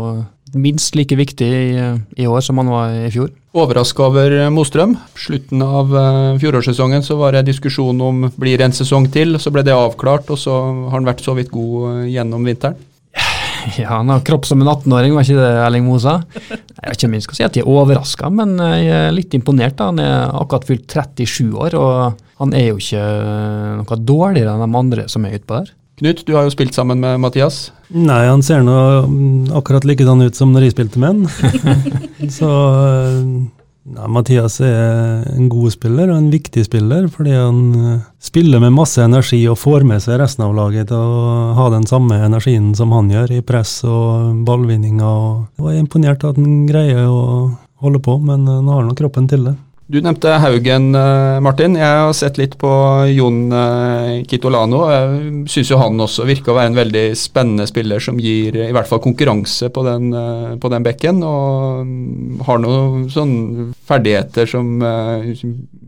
minst 0.58 0.96
like 0.99 1.16
viktig 1.16 1.49
i, 1.49 1.87
i 2.16 2.26
år 2.28 2.43
som 2.44 2.60
han 2.60 2.70
var 2.72 2.94
i 3.06 3.10
fjor. 3.12 3.31
Overraska 3.52 4.06
over 4.06 4.34
Mostrøm. 4.52 4.94
Slutten 5.19 5.62
av 5.64 5.93
uh, 5.93 6.38
fjorårssesongen 6.40 7.04
så 7.04 7.19
var 7.20 7.37
det 7.37 7.46
diskusjon 7.50 8.00
om 8.00 8.25
blir 8.40 8.56
det 8.56 8.70
en 8.70 8.76
sesong 8.76 9.10
til. 9.12 9.37
Så 9.43 9.52
ble 9.52 9.64
det 9.66 9.76
avklart, 9.76 10.31
og 10.32 10.40
så 10.40 10.56
har 10.56 10.94
han 10.96 11.08
vært 11.08 11.20
så 11.25 11.37
vidt 11.37 11.52
god 11.52 11.75
uh, 11.84 12.06
gjennom 12.08 12.49
vinteren. 12.49 12.81
Ja, 13.78 13.93
han 14.00 14.08
har 14.10 14.25
kropp 14.26 14.43
som 14.49 14.58
en 14.58 14.66
18-åring, 14.66 15.12
var 15.14 15.22
ikke 15.22 15.38
det 15.38 15.50
Erling 15.62 15.84
Mosa? 15.87 16.16
Jeg 16.34 16.88
vet 16.88 16.96
ikke 16.96 17.06
om 17.06 17.12
jeg 17.14 17.22
skal 17.28 17.37
si 17.37 17.44
at 17.46 17.58
jeg 17.58 17.62
er 17.62 17.69
overraska, 17.70 18.31
men 18.34 18.56
jeg 18.58 18.88
er 18.96 19.14
litt 19.14 19.37
imponert. 19.38 19.76
da. 19.78 19.93
Han 19.93 20.00
er 20.02 20.32
akkurat 20.34 20.66
fylt 20.66 20.88
37 20.90 21.52
år, 21.54 21.76
og 21.78 22.25
han 22.43 22.56
er 22.58 22.72
jo 22.72 22.81
ikke 22.82 23.04
noe 23.78 24.00
dårligere 24.02 24.56
enn 24.56 24.64
de 24.64 24.81
andre 24.81 25.06
som 25.12 25.28
er 25.28 25.38
utpå 25.38 25.60
der. 25.60 25.70
Knut, 26.00 26.23
du 26.27 26.33
har 26.35 26.47
jo 26.47 26.53
spilt 26.55 26.75
sammen 26.75 27.03
med 27.03 27.21
Mathias. 27.21 27.67
Nei, 27.93 28.25
han 28.25 28.43
ser 28.44 28.62
nå 28.65 28.77
akkurat 29.59 29.85
likedan 29.85 30.25
ut 30.25 30.39
som 30.39 30.55
når 30.55 30.67
jeg 30.67 30.75
spilte 30.77 31.03
med 31.03 31.12
han. 31.12 31.67
så 32.39 32.49
nei, 33.85 34.06
Mathias 34.17 34.56
er 34.65 35.27
en 35.35 35.50
god 35.53 35.75
spiller 35.75 36.09
og 36.09 36.17
en 36.17 36.31
viktig 36.33 36.65
spiller, 36.65 37.11
fordi 37.12 37.35
han 37.37 37.61
eh, 37.77 37.99
spiller 38.25 38.62
med 38.62 38.73
masse 38.73 39.05
energi 39.05 39.43
og 39.53 39.61
får 39.61 39.85
med 39.89 40.00
seg 40.05 40.23
resten 40.23 40.47
av 40.47 40.56
laget 40.56 40.89
til 40.91 40.97
å 40.97 41.53
ha 41.59 41.69
den 41.75 41.85
samme 41.91 42.23
energien 42.25 42.73
som 42.79 42.95
han 42.97 43.12
gjør 43.12 43.37
i 43.37 43.43
press 43.45 43.83
og 43.85 44.41
ballvinninger. 44.49 45.45
Jeg 45.61 45.77
er 45.77 45.83
imponert 45.85 46.25
at 46.25 46.41
han 46.41 46.65
greier 46.71 47.05
å 47.05 47.50
holde 47.85 48.00
på, 48.00 48.17
men 48.23 48.49
han 48.49 48.73
har 48.73 48.87
nå 48.87 48.97
kroppen 48.97 49.29
til 49.29 49.45
det. 49.50 49.59
Du 49.90 49.99
nevnte 50.00 50.31
Haugen, 50.38 50.94
eh, 50.94 51.40
Martin. 51.43 51.75
Jeg 51.75 51.99
har 51.99 52.12
sett 52.14 52.38
litt 52.38 52.55
på 52.58 52.70
Jon 53.11 53.50
eh, 53.52 54.23
Kitolano. 54.31 54.84
Jeg 54.88 55.49
syns 55.50 55.73
jo 55.73 55.79
han 55.81 55.99
også 56.00 56.23
virker 56.29 56.52
å 56.52 56.56
være 56.56 56.70
en 56.70 56.79
veldig 56.79 57.02
spennende 57.19 57.67
spiller 57.67 58.00
som 58.00 58.20
gir 58.23 58.55
i 58.62 58.70
hvert 58.73 58.87
fall 58.87 59.02
konkurranse 59.02 59.73
på 59.75 59.82
den, 59.84 60.12
eh, 60.14 60.52
på 60.62 60.70
den 60.70 60.87
bekken. 60.87 61.19
Og 61.26 62.46
har 62.46 62.62
noen 62.62 63.08
sånne 63.11 63.73
ferdigheter 63.88 64.46
som 64.49 64.70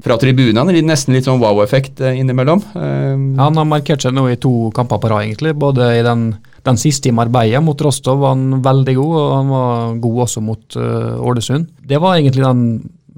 fra 0.05 0.19
tribunene. 0.21 0.75
Nesten 0.85 1.15
litt 1.15 1.29
sånn 1.29 1.41
wow-effekt 1.41 2.03
innimellom. 2.05 2.61
Han 2.75 3.61
har 3.61 3.69
markert 3.69 4.03
seg 4.03 4.13
nå 4.17 4.27
i 4.29 4.41
to 4.43 4.73
kamper 4.75 5.01
på 5.01 5.13
rad, 5.13 5.29
egentlig. 5.29 5.55
Både 5.55 5.95
i 6.01 6.03
den 6.05 6.35
den 6.65 6.79
siste 6.81 7.11
i 7.11 7.13
Marbella 7.13 7.61
mot 7.61 7.81
Rostov 7.85 8.23
var 8.23 8.31
han 8.33 8.63
veldig 8.65 8.95
god, 8.97 9.17
og 9.21 9.33
han 9.37 9.49
var 9.53 9.97
god 10.01 10.21
også 10.25 10.41
mot 10.41 10.77
Ålesund. 10.77 11.67
Det 11.85 11.99
var 12.01 12.17
egentlig 12.17 12.41
den 12.41 12.63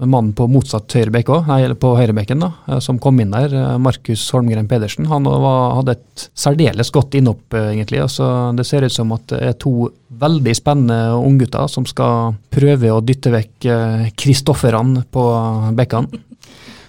mannen 0.05 0.35
på 0.37 0.45
motsatt 0.51 0.93
høyrebekk 0.93 1.31
òg, 1.33 1.51
eller 1.57 1.77
på 1.81 1.95
høyrebekken, 1.97 2.43
da, 2.43 2.51
eh, 2.69 2.81
som 2.85 2.99
kom 3.01 3.19
inn 3.21 3.33
der, 3.33 3.53
eh, 3.55 3.79
Markus 3.79 4.29
Holmgren 4.31 4.69
Pedersen. 4.69 5.07
Han 5.07 5.25
var, 5.25 5.77
hadde 5.77 5.97
et 5.97 6.29
særdeles 6.37 6.91
godt 6.93 7.17
innhopp, 7.17 7.55
eh, 7.55 7.73
egentlig. 7.73 8.03
Altså, 8.03 8.55
det 8.55 8.67
ser 8.67 8.85
ut 8.85 8.93
som 8.93 9.13
at 9.13 9.27
det 9.29 9.43
er 9.43 9.53
to 9.55 9.91
veldig 10.13 10.55
spennende 10.55 11.17
unggutter 11.17 11.69
som 11.69 11.85
skal 11.85 12.37
prøve 12.51 12.93
å 12.93 13.05
dytte 13.05 13.33
vekk 13.33 14.13
Kristofferene 14.17 15.05
på 15.13 15.25
bekkene. 15.75 16.09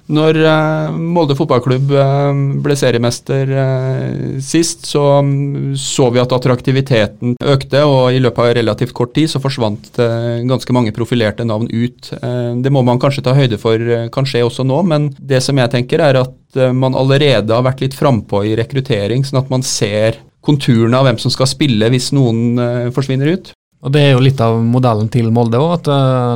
Når 0.07 0.37
uh, 0.39 0.95
Molde 0.95 1.35
fotballklubb 1.35 1.91
uh, 1.91 2.31
ble 2.63 2.75
seriemester 2.79 3.49
uh, 3.51 4.37
sist, 4.43 4.85
så 4.87 5.03
um, 5.19 5.75
så 5.75 6.07
vi 6.13 6.21
at 6.21 6.31
attraktiviteten 6.35 7.35
økte, 7.43 7.83
og 7.83 8.15
i 8.15 8.21
løpet 8.23 8.43
av 8.43 8.53
relativt 8.55 8.95
kort 8.95 9.13
tid 9.17 9.29
så 9.31 9.41
forsvant 9.43 9.89
ganske 9.97 10.73
mange 10.75 10.93
profilerte 10.95 11.45
navn 11.47 11.67
ut. 11.71 12.09
det 12.63 12.71
må 12.73 12.81
man 12.85 12.99
kanskje 13.01 13.23
ta 13.25 13.33
høyde 13.35 13.59
for 13.61 13.81
kan 14.13 14.27
skje 14.27 14.43
også 14.45 14.65
nå, 14.67 14.79
men 14.87 15.09
det 15.17 15.41
som 15.43 15.57
jeg 15.59 15.71
tenker 15.73 16.01
er 16.03 16.19
at 16.21 16.59
man 16.75 16.95
allerede 16.97 17.53
har 17.53 17.65
vært 17.65 17.83
litt 17.83 17.97
frampå 17.97 18.43
i 18.47 18.55
rekruttering, 18.57 19.25
sånn 19.27 19.41
at 19.41 19.51
man 19.53 19.65
ser 19.65 20.21
konturene 20.45 20.99
av 20.99 21.07
hvem 21.09 21.19
som 21.21 21.33
skal 21.33 21.49
spille 21.49 21.89
hvis 21.93 22.11
noen 22.15 22.91
forsvinner 22.95 23.33
ut. 23.35 23.53
Og 23.85 23.93
Det 23.93 24.01
er 24.01 24.15
jo 24.15 24.21
litt 24.25 24.39
av 24.41 24.55
modellen 24.65 25.05
til 25.13 25.27
Molde 25.33 25.59
òg, 25.61 25.75
at 25.75 25.87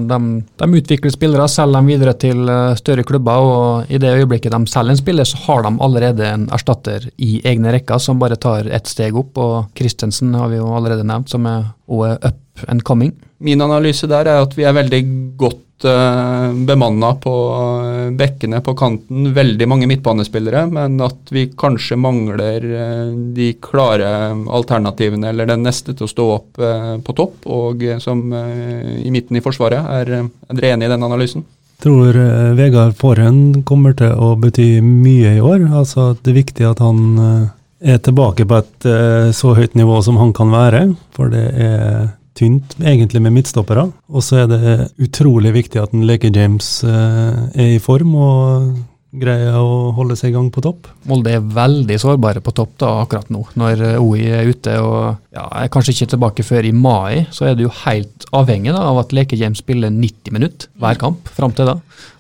de, 0.06 0.18
de, 0.62 0.68
utvikler 0.78 1.14
spillere, 1.14 1.48
selger 1.50 1.80
dem 1.80 1.90
videre 1.90 2.14
til 2.22 2.44
uh, 2.46 2.76
større 2.78 3.06
klubber. 3.08 3.42
og 3.42 3.90
I 3.90 3.98
det 4.02 4.14
øyeblikket 4.20 4.54
de 4.54 4.70
selger 4.70 4.94
en 4.94 5.00
spiller, 5.00 5.26
så 5.26 5.40
har 5.48 5.66
de 5.66 5.72
allerede 5.82 6.28
en 6.28 6.46
erstatter 6.54 7.10
i 7.18 7.40
egne 7.42 7.74
rekker 7.74 7.98
som 8.04 8.22
bare 8.22 8.38
tar 8.38 8.70
ett 8.70 8.88
steg 8.88 9.18
opp. 9.18 9.42
og 9.42 9.74
Christensen 9.78 10.36
har 10.38 10.54
vi 10.54 10.62
jo 10.62 10.70
allerede 10.70 11.08
nevnt, 11.08 11.34
som 11.34 11.50
er, 11.50 11.72
er 12.08 12.18
up 12.22 12.64
and 12.68 12.84
coming. 12.84 13.12
Min 13.42 13.62
analyse 13.62 14.08
der 14.10 14.30
er 14.30 14.44
at 14.44 14.56
vi 14.58 14.66
er 14.68 14.76
veldig 14.78 15.02
godt 15.40 15.86
uh, 15.86 16.52
bemanna 16.68 17.14
på 17.22 17.34
uh, 17.52 18.10
bekkene 18.18 18.62
på 18.64 18.76
kanten. 18.78 19.32
Veldig 19.36 19.68
mange 19.70 19.88
midtbanespillere, 19.90 20.66
men 20.72 21.00
at 21.02 21.32
vi 21.34 21.48
kanskje 21.58 21.98
mangler 22.00 22.68
uh, 22.68 23.08
de 23.36 23.54
klare 23.64 24.12
alternativene 24.32 25.32
eller 25.32 25.50
den 25.50 25.66
neste 25.66 25.96
til 25.96 26.08
å 26.08 26.12
stå 26.12 26.28
opp 26.36 26.62
uh, 26.62 26.98
på 27.02 27.18
topp, 27.18 27.48
og 27.50 27.88
som 28.04 28.22
i 28.32 29.10
midten 29.14 29.38
i 29.38 29.44
Forsvaret. 29.44 29.82
Er, 30.02 30.14
er 30.22 30.60
dere 30.60 30.76
enig 30.76 30.88
i 30.88 30.94
den 30.94 31.08
analysen? 31.08 31.46
Tror 31.82 32.14
Vegard 32.54 32.94
Forhen 33.00 33.64
kommer 33.66 33.96
til 33.98 34.14
å 34.14 34.36
bety 34.38 34.84
mye 34.86 35.32
i 35.40 35.42
år. 35.42 35.64
Altså 35.74 36.12
Det 36.14 36.30
er 36.30 36.38
viktig 36.44 36.68
at 36.70 36.84
han 36.84 37.50
er 37.82 38.02
tilbake 38.06 38.46
på 38.46 38.62
et 38.62 38.86
så 39.34 39.56
høyt 39.58 39.74
nivå 39.76 39.98
som 40.06 40.20
han 40.22 40.32
kan 40.38 40.52
være. 40.54 40.84
For 41.18 41.32
det 41.34 41.48
er 41.58 42.12
tynt 42.38 42.78
egentlig 42.80 43.22
med 43.24 43.36
midtstoppere. 43.36 43.90
Og 44.12 44.24
så 44.26 44.44
er 44.44 44.48
det 44.52 44.78
utrolig 45.02 45.54
viktig 45.56 45.82
at 45.82 45.94
en 45.96 46.08
Leke 46.08 46.32
James 46.34 46.80
eh, 46.88 47.44
er 47.52 47.76
i 47.76 47.84
form 47.84 48.16
og 48.16 48.72
greier 49.12 49.58
å 49.60 49.92
holde 49.92 50.16
seg 50.16 50.32
i 50.32 50.36
gang 50.38 50.48
på 50.56 50.64
topp. 50.64 50.88
Molde 51.10 51.34
er 51.36 51.44
veldig 51.44 51.98
sårbare 52.00 52.40
på 52.44 52.54
topp 52.56 52.78
da, 52.80 52.94
akkurat 53.02 53.28
nå, 53.34 53.44
når 53.60 53.84
eh, 53.90 54.00
OI 54.00 54.24
er 54.40 54.48
ute. 54.48 54.78
og 54.80 55.36
ja, 55.36 55.50
er 55.64 55.72
kanskje 55.74 55.98
ikke 55.98 56.14
tilbake 56.14 56.48
før 56.48 56.70
i 56.70 56.74
mai, 56.76 57.26
så 57.36 57.50
er 57.50 57.58
du 57.58 57.66
jo 57.66 57.76
helt 57.84 58.28
avhengig 58.32 58.72
da, 58.72 58.86
av 58.94 59.04
at 59.04 59.16
Leke-James 59.16 59.64
spiller 59.64 59.92
90 59.92 60.38
minutter 60.38 60.72
hver 60.80 61.00
kamp 61.02 61.28
fram 61.36 61.56
til 61.58 61.68
da. 61.68 61.78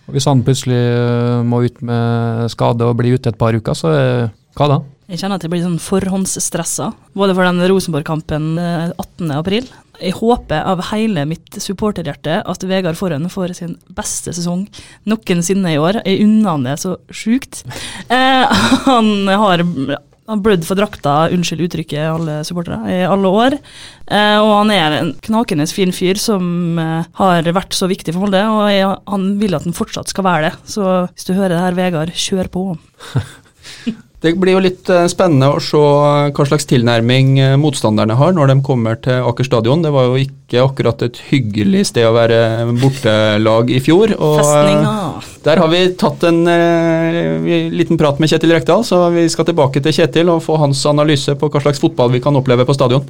Og 0.09 0.17
Hvis 0.17 0.27
han 0.27 0.43
plutselig 0.43 0.81
eh, 0.81 1.41
må 1.47 1.63
ut 1.63 1.79
med 1.87 2.51
skade 2.51 2.87
og 2.87 2.99
blir 2.99 3.15
ute 3.15 3.31
et 3.31 3.39
par 3.39 3.55
uker, 3.55 3.77
så 3.77 3.95
hva 4.59 4.67
da? 4.67 4.81
Jeg 5.11 5.19
kjenner 5.19 5.35
at 5.35 5.43
jeg 5.43 5.51
blir 5.51 5.63
sånn 5.65 5.81
forhåndsstressa, 5.83 6.85
både 7.19 7.33
for 7.35 7.43
den 7.43 7.65
Rosenborg-kampen 7.67 8.53
18.4. 8.95 9.65
Jeg 10.01 10.15
håper 10.17 10.63
av 10.71 10.85
hele 10.89 11.25
mitt 11.27 11.57
supporterhjerte 11.59 12.37
at 12.47 12.63
Vegard 12.63 12.95
Forhen 12.95 13.27
får 13.29 13.53
sin 13.57 13.73
beste 13.91 14.31
sesong 14.33 14.63
noensinne 15.09 15.73
i 15.75 15.81
år. 15.81 15.99
Jeg 16.07 16.23
unner 16.23 16.55
han 16.55 16.63
det 16.69 16.77
så 16.85 16.95
sjukt. 17.11 17.65
Eh, 18.11 18.61
han 18.87 19.29
har 19.29 19.61
blødd 20.43 20.65
for 20.67 20.79
drakta, 20.79 21.13
unnskyld 21.31 21.63
uttrykket, 21.63 22.01
alle 22.09 22.37
supportere, 22.47 22.79
i 22.91 22.97
alle 23.07 23.31
år. 23.31 23.55
Eh, 24.11 24.37
og 24.41 24.51
han 24.57 24.73
er 24.75 24.95
en 24.97 25.13
knakende 25.23 25.67
fin 25.71 25.93
fyr 25.95 26.19
som 26.19 26.79
eh, 26.81 27.07
har 27.21 27.47
vært 27.55 27.77
så 27.77 27.87
viktig 27.91 28.15
for 28.15 28.25
Molde, 28.25 28.43
og 28.51 28.67
jeg, 28.71 28.91
han 29.13 29.27
vil 29.39 29.55
at 29.55 29.67
han 29.67 29.77
fortsatt 29.77 30.11
skal 30.11 30.27
være 30.27 30.49
det. 30.49 30.53
Så 30.75 30.87
hvis 31.13 31.27
du 31.29 31.35
hører 31.37 31.55
det 31.55 31.63
her, 31.63 31.79
Vegard, 31.79 32.15
kjør 32.19 32.51
på. 32.51 32.65
Det 34.21 34.35
blir 34.37 34.53
jo 34.53 34.61
litt 34.61 34.89
eh, 34.93 35.07
spennende 35.09 35.47
å 35.49 35.61
se 35.65 35.79
hva 35.81 36.45
slags 36.45 36.67
tilnærming 36.69 37.31
eh, 37.41 37.55
motstanderne 37.57 38.13
har 38.19 38.35
når 38.37 38.51
de 38.51 38.55
kommer 38.67 38.99
til 39.01 39.25
Aker 39.25 39.47
stadion. 39.47 39.81
Det 39.81 39.89
var 39.95 40.11
jo 40.11 40.19
ikke 40.21 40.61
akkurat 40.61 41.01
et 41.07 41.17
hyggelig 41.31 41.87
sted 41.89 42.05
å 42.05 42.13
være 42.13 42.67
bortelag 42.83 43.73
i 43.73 43.79
fjor. 43.81 44.13
og 44.19 44.37
Festninga. 44.43 44.93
Der 45.47 45.63
har 45.63 45.73
vi 45.73 45.81
tatt 45.97 46.27
en 46.29 46.43
eh, 46.53 47.73
liten 47.73 47.97
prat 47.97 48.21
med 48.21 48.29
Kjetil 48.29 48.53
Rekdal, 48.53 48.85
så 48.85 49.07
vi 49.09 49.25
skal 49.31 49.49
tilbake 49.49 49.81
til 49.81 49.97
Kjetil 49.97 50.29
og 50.35 50.45
få 50.45 50.59
hans 50.61 50.85
analyse 50.91 51.33
på 51.33 51.49
hva 51.49 51.65
slags 51.65 51.81
fotball 51.81 52.13
vi 52.13 52.21
kan 52.21 52.37
oppleve 52.37 52.69
på 52.69 52.77
stadion. 52.77 53.09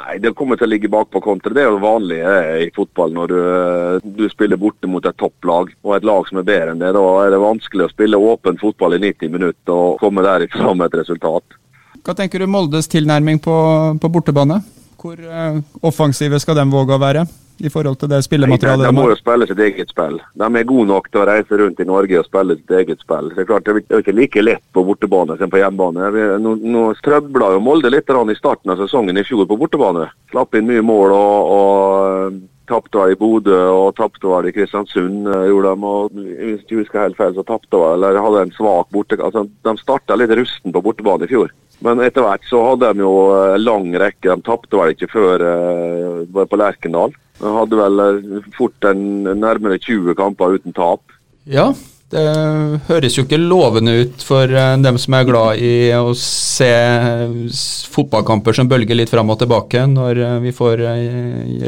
Nei, 0.00 0.18
Det 0.18 0.32
kommer 0.36 0.56
til 0.56 0.68
å 0.68 0.70
ligge 0.72 0.88
bakpå 0.88 1.20
kontra. 1.24 1.52
Det 1.54 1.62
er 1.62 1.68
jo 1.68 1.80
vanlig 1.82 2.20
eh, 2.24 2.54
i 2.64 2.70
fotball 2.74 3.12
når 3.12 3.32
du, 3.32 3.38
eh, 3.40 4.08
du 4.16 4.24
spiller 4.32 4.60
borte 4.60 4.88
mot 4.88 5.04
et 5.04 5.18
topplag 5.20 5.74
og 5.84 5.96
et 5.96 6.06
lag 6.08 6.28
som 6.28 6.40
er 6.40 6.46
bedre 6.48 6.74
enn 6.74 6.80
det. 6.80 6.92
Da 6.96 7.04
er 7.24 7.34
det 7.34 7.42
vanskelig 7.42 7.86
å 7.86 7.92
spille 7.92 8.20
åpen 8.30 8.60
fotball 8.60 8.96
i 8.96 9.02
90 9.02 9.34
minutter 9.34 9.76
og 9.76 10.00
komme 10.00 10.24
derifra 10.24 10.72
med 10.74 10.88
et 10.88 11.02
resultat. 11.02 11.58
Hva 12.00 12.16
tenker 12.16 12.40
du 12.40 12.48
Moldes 12.48 12.88
tilnærming 12.88 13.42
på, 13.44 13.56
på 14.00 14.12
bortebane? 14.12 14.62
Hvor 15.00 15.20
eh, 15.20 15.60
offensive 15.84 16.40
skal 16.40 16.56
de 16.62 16.68
våge 16.72 16.96
å 16.96 17.02
være? 17.02 17.26
I 17.60 17.70
forhold 17.72 18.00
til 18.00 18.10
det 18.10 18.22
spillematerialet 18.24 18.86
de, 18.86 18.90
de 18.90 18.96
må 18.96 19.06
jo 19.10 19.16
spille 19.18 19.48
sitt 19.48 19.62
eget 19.64 19.92
spill. 19.92 20.18
De 20.40 20.48
er 20.48 20.68
gode 20.68 20.88
nok 20.90 21.10
til 21.10 21.22
å 21.22 21.26
reise 21.28 21.58
rundt 21.60 21.82
i 21.82 21.88
Norge 21.88 22.20
og 22.20 22.28
spille 22.28 22.56
sitt 22.58 22.74
eget 22.80 23.04
spill. 23.04 23.30
Det 23.34 23.44
er 23.44 23.50
klart 23.50 23.68
det 23.68 23.74
er 23.88 24.04
ikke 24.04 24.16
like 24.16 24.44
lett 24.44 24.64
på 24.76 24.84
bortebane 24.86 25.36
som 25.40 25.52
på 25.52 25.60
hjemmebane. 25.60 26.10
Nå, 26.42 26.54
nå 26.60 26.86
strøbla 27.00 27.52
jo 27.56 27.64
Molde 27.64 27.92
litt 27.92 28.10
i 28.10 28.38
starten 28.38 28.72
av 28.72 28.80
sesongen 28.80 29.20
i 29.20 29.26
fjor 29.26 29.46
på 29.48 29.58
bortebane. 29.60 30.08
Slapp 30.32 30.56
inn 30.56 30.68
mye 30.70 30.82
mål 30.84 31.14
og, 31.16 31.52
og 31.56 32.40
tapte 32.70 33.00
vel 33.02 33.14
i 33.14 33.18
Bodø 33.18 33.58
og 33.68 33.96
tapte 33.98 34.30
vel 34.30 34.50
i 34.50 34.54
Kristiansund. 34.56 35.26
Eh, 35.28 35.46
gjorde 35.50 35.74
de, 35.74 35.88
og 35.94 36.20
Hvis 36.20 36.66
jeg 36.68 36.82
husker 36.82 37.04
helt 37.04 37.18
feil, 37.18 37.34
så 37.36 37.46
tapte 37.46 37.80
vel, 37.80 37.98
eller 37.98 38.22
hadde 38.24 38.44
en 38.46 38.54
svak 38.56 38.92
borte... 38.94 39.18
Altså, 39.18 39.46
de 39.46 39.74
starta 39.80 40.18
litt 40.18 40.34
rusten 40.38 40.74
på 40.74 40.84
bortebane 40.84 41.26
i 41.26 41.32
fjor. 41.32 41.50
Men 41.84 42.02
etter 42.04 42.26
hvert 42.26 42.44
så 42.44 42.60
hadde 42.66 42.92
de 42.92 43.04
jo 43.04 43.14
en 43.32 43.62
lang 43.64 43.88
rekke. 43.98 44.28
De 44.28 44.44
tapte 44.44 44.76
vel 44.76 44.94
ikke 44.94 45.08
før 45.14 45.44
bare 46.28 46.48
på 46.50 46.58
Lerkendal. 46.60 47.14
De 47.40 47.52
hadde 47.54 47.78
vel 47.78 48.02
eh, 48.04 48.50
fort 48.56 48.88
en 48.88 49.00
nærmere 49.24 49.80
20 49.80 50.16
kamper 50.18 50.58
uten 50.58 50.76
tap. 50.76 51.16
Ja, 51.48 51.70
det 52.10 52.24
høres 52.88 53.14
jo 53.14 53.22
ikke 53.22 53.38
lovende 53.38 53.92
ut 54.02 54.24
for 54.26 54.50
eh, 54.50 54.72
dem 54.82 54.98
som 54.98 55.14
er 55.14 55.28
glad 55.28 55.60
i 55.62 55.92
å 55.94 56.10
se 56.18 56.70
fotballkamper 57.94 58.56
som 58.56 58.70
bølger 58.70 58.98
litt 58.98 59.12
fram 59.12 59.30
og 59.30 59.38
tilbake, 59.42 59.84
når 59.90 60.22
eh, 60.24 60.34
vi 60.42 60.54
får 60.56 60.82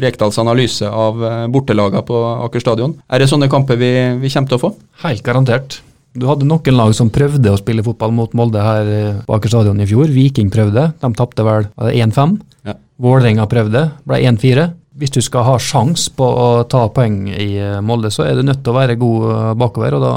Rekdals 0.03 0.41
analyse 0.43 0.89
av 0.89 1.23
bortelagene 1.53 2.03
på 2.07 2.19
Aker 2.49 2.65
stadion. 2.65 2.97
Er 3.07 3.23
det 3.23 3.31
sånne 3.31 3.51
kamper 3.53 3.79
vi, 3.79 3.93
vi 4.23 4.35
kommer 4.35 4.51
til 4.51 4.59
å 4.59 4.63
få? 4.65 4.73
Helt 5.05 5.25
garantert. 5.27 5.81
Du 6.19 6.27
hadde 6.29 6.45
noen 6.45 6.77
lag 6.77 6.93
som 6.97 7.11
prøvde 7.13 7.55
å 7.55 7.61
spille 7.61 7.85
fotball 7.87 8.13
mot 8.13 8.35
Molde 8.37 8.61
her 8.61 8.93
på 9.25 9.39
Aker 9.39 9.55
stadion 9.55 9.81
i 9.81 9.89
fjor. 9.89 10.11
Viking 10.13 10.51
prøvde, 10.53 10.91
de 11.01 11.13
tapte 11.17 11.47
vel 11.47 11.71
1-5. 11.79 12.37
Ja. 12.69 12.77
Vålerenga 13.03 13.47
prøvde, 13.51 13.89
ble 14.09 14.21
1-4 14.27 14.73
hvis 14.99 15.13
du 15.15 15.21
skal 15.25 15.47
ha 15.47 15.59
sjans 15.61 16.09
på 16.13 16.27
å 16.27 16.49
ta 16.71 16.87
poeng 16.93 17.25
i 17.33 17.55
eh, 17.61 17.81
Molde, 17.85 18.13
så 18.13 18.27
er 18.27 18.39
du 18.39 18.47
nødt 18.47 18.63
til 18.65 18.75
å 18.75 18.79
være 18.79 18.99
god 19.01 19.29
eh, 19.33 19.53
bakover. 19.63 19.97
og 19.97 20.05
da 20.05 20.15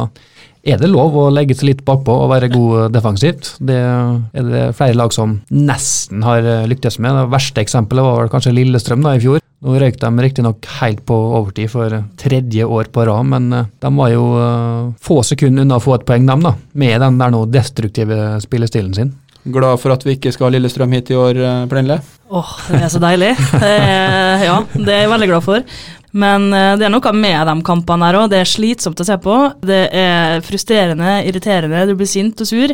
er 0.65 0.79
det 0.81 0.89
lov 0.89 1.13
å 1.13 1.27
legge 1.29 1.53
seg 1.53 1.67
litt 1.69 1.83
bakpå 1.85 2.09
og 2.23 2.31
være 2.33 2.49
god 2.53 2.75
eh, 2.79 2.91
defensivt. 2.97 3.53
Det 3.63 3.79
er 3.79 4.51
det 4.51 4.67
flere 4.77 4.97
lag 4.97 5.15
som 5.15 5.39
nesten 5.53 6.25
har 6.25 6.43
lyktes 6.69 6.99
med. 6.99 7.15
Det 7.15 7.33
verste 7.33 7.63
eksempelet 7.63 8.07
var 8.07 8.31
kanskje 8.33 8.55
Lillestrøm 8.57 9.05
da 9.05 9.15
i 9.15 9.23
fjor. 9.23 9.41
Nå 9.65 9.79
røyk 9.79 9.97
de 10.01 10.09
riktignok 10.21 10.67
helt 10.81 11.05
på 11.07 11.15
overtid 11.39 11.71
for 11.71 11.93
tredje 12.19 12.65
år 12.67 12.91
på 12.93 13.05
rad, 13.07 13.29
men 13.31 13.47
de 13.49 13.91
var 13.95 14.11
jo 14.11 14.25
få 15.01 15.21
sekunder 15.25 15.63
unna 15.63 15.79
å 15.79 15.81
få 15.81 15.95
et 15.95 16.03
poeng, 16.05 16.27
dem 16.27 16.43
da, 16.43 16.51
med 16.77 16.99
den 17.01 17.17
der 17.21 17.31
nå 17.33 17.45
destruktive 17.49 18.35
spillestilen 18.43 18.93
sin. 18.93 19.13
Glad 19.45 19.77
for 19.77 19.93
at 19.93 20.01
vi 20.05 20.15
ikke 20.15 20.31
skal 20.33 20.47
ha 20.47 20.55
Lillestrøm 20.55 20.93
hit 20.95 21.11
i 21.13 21.17
år, 21.19 21.37
eh, 21.37 21.65
Plenle? 21.69 21.99
Åh, 22.25 22.39
oh, 22.39 22.53
det 22.71 22.79
er 22.81 22.89
så 22.89 23.01
deilig. 23.03 23.35
Er, 23.61 24.41
ja, 24.47 24.55
det 24.73 24.89
er 24.89 25.03
jeg 25.03 25.11
veldig 25.11 25.27
glad 25.29 25.45
for. 25.45 25.75
Men 26.15 26.47
eh, 26.55 26.71
det 26.79 26.87
er 26.87 26.93
noe 26.93 27.13
med 27.13 27.51
de 27.51 27.55
kampene 27.67 28.07
her 28.07 28.17
òg. 28.23 28.31
Det 28.31 28.39
er 28.41 28.49
slitsomt 28.49 29.03
å 29.03 29.05
se 29.05 29.17
på. 29.21 29.35
Det 29.65 29.83
er 29.93 30.41
frustrerende, 30.45 31.19
irriterende, 31.29 31.85
du 31.89 31.93
blir 31.99 32.09
sint 32.09 32.41
og 32.41 32.49
sur. 32.49 32.73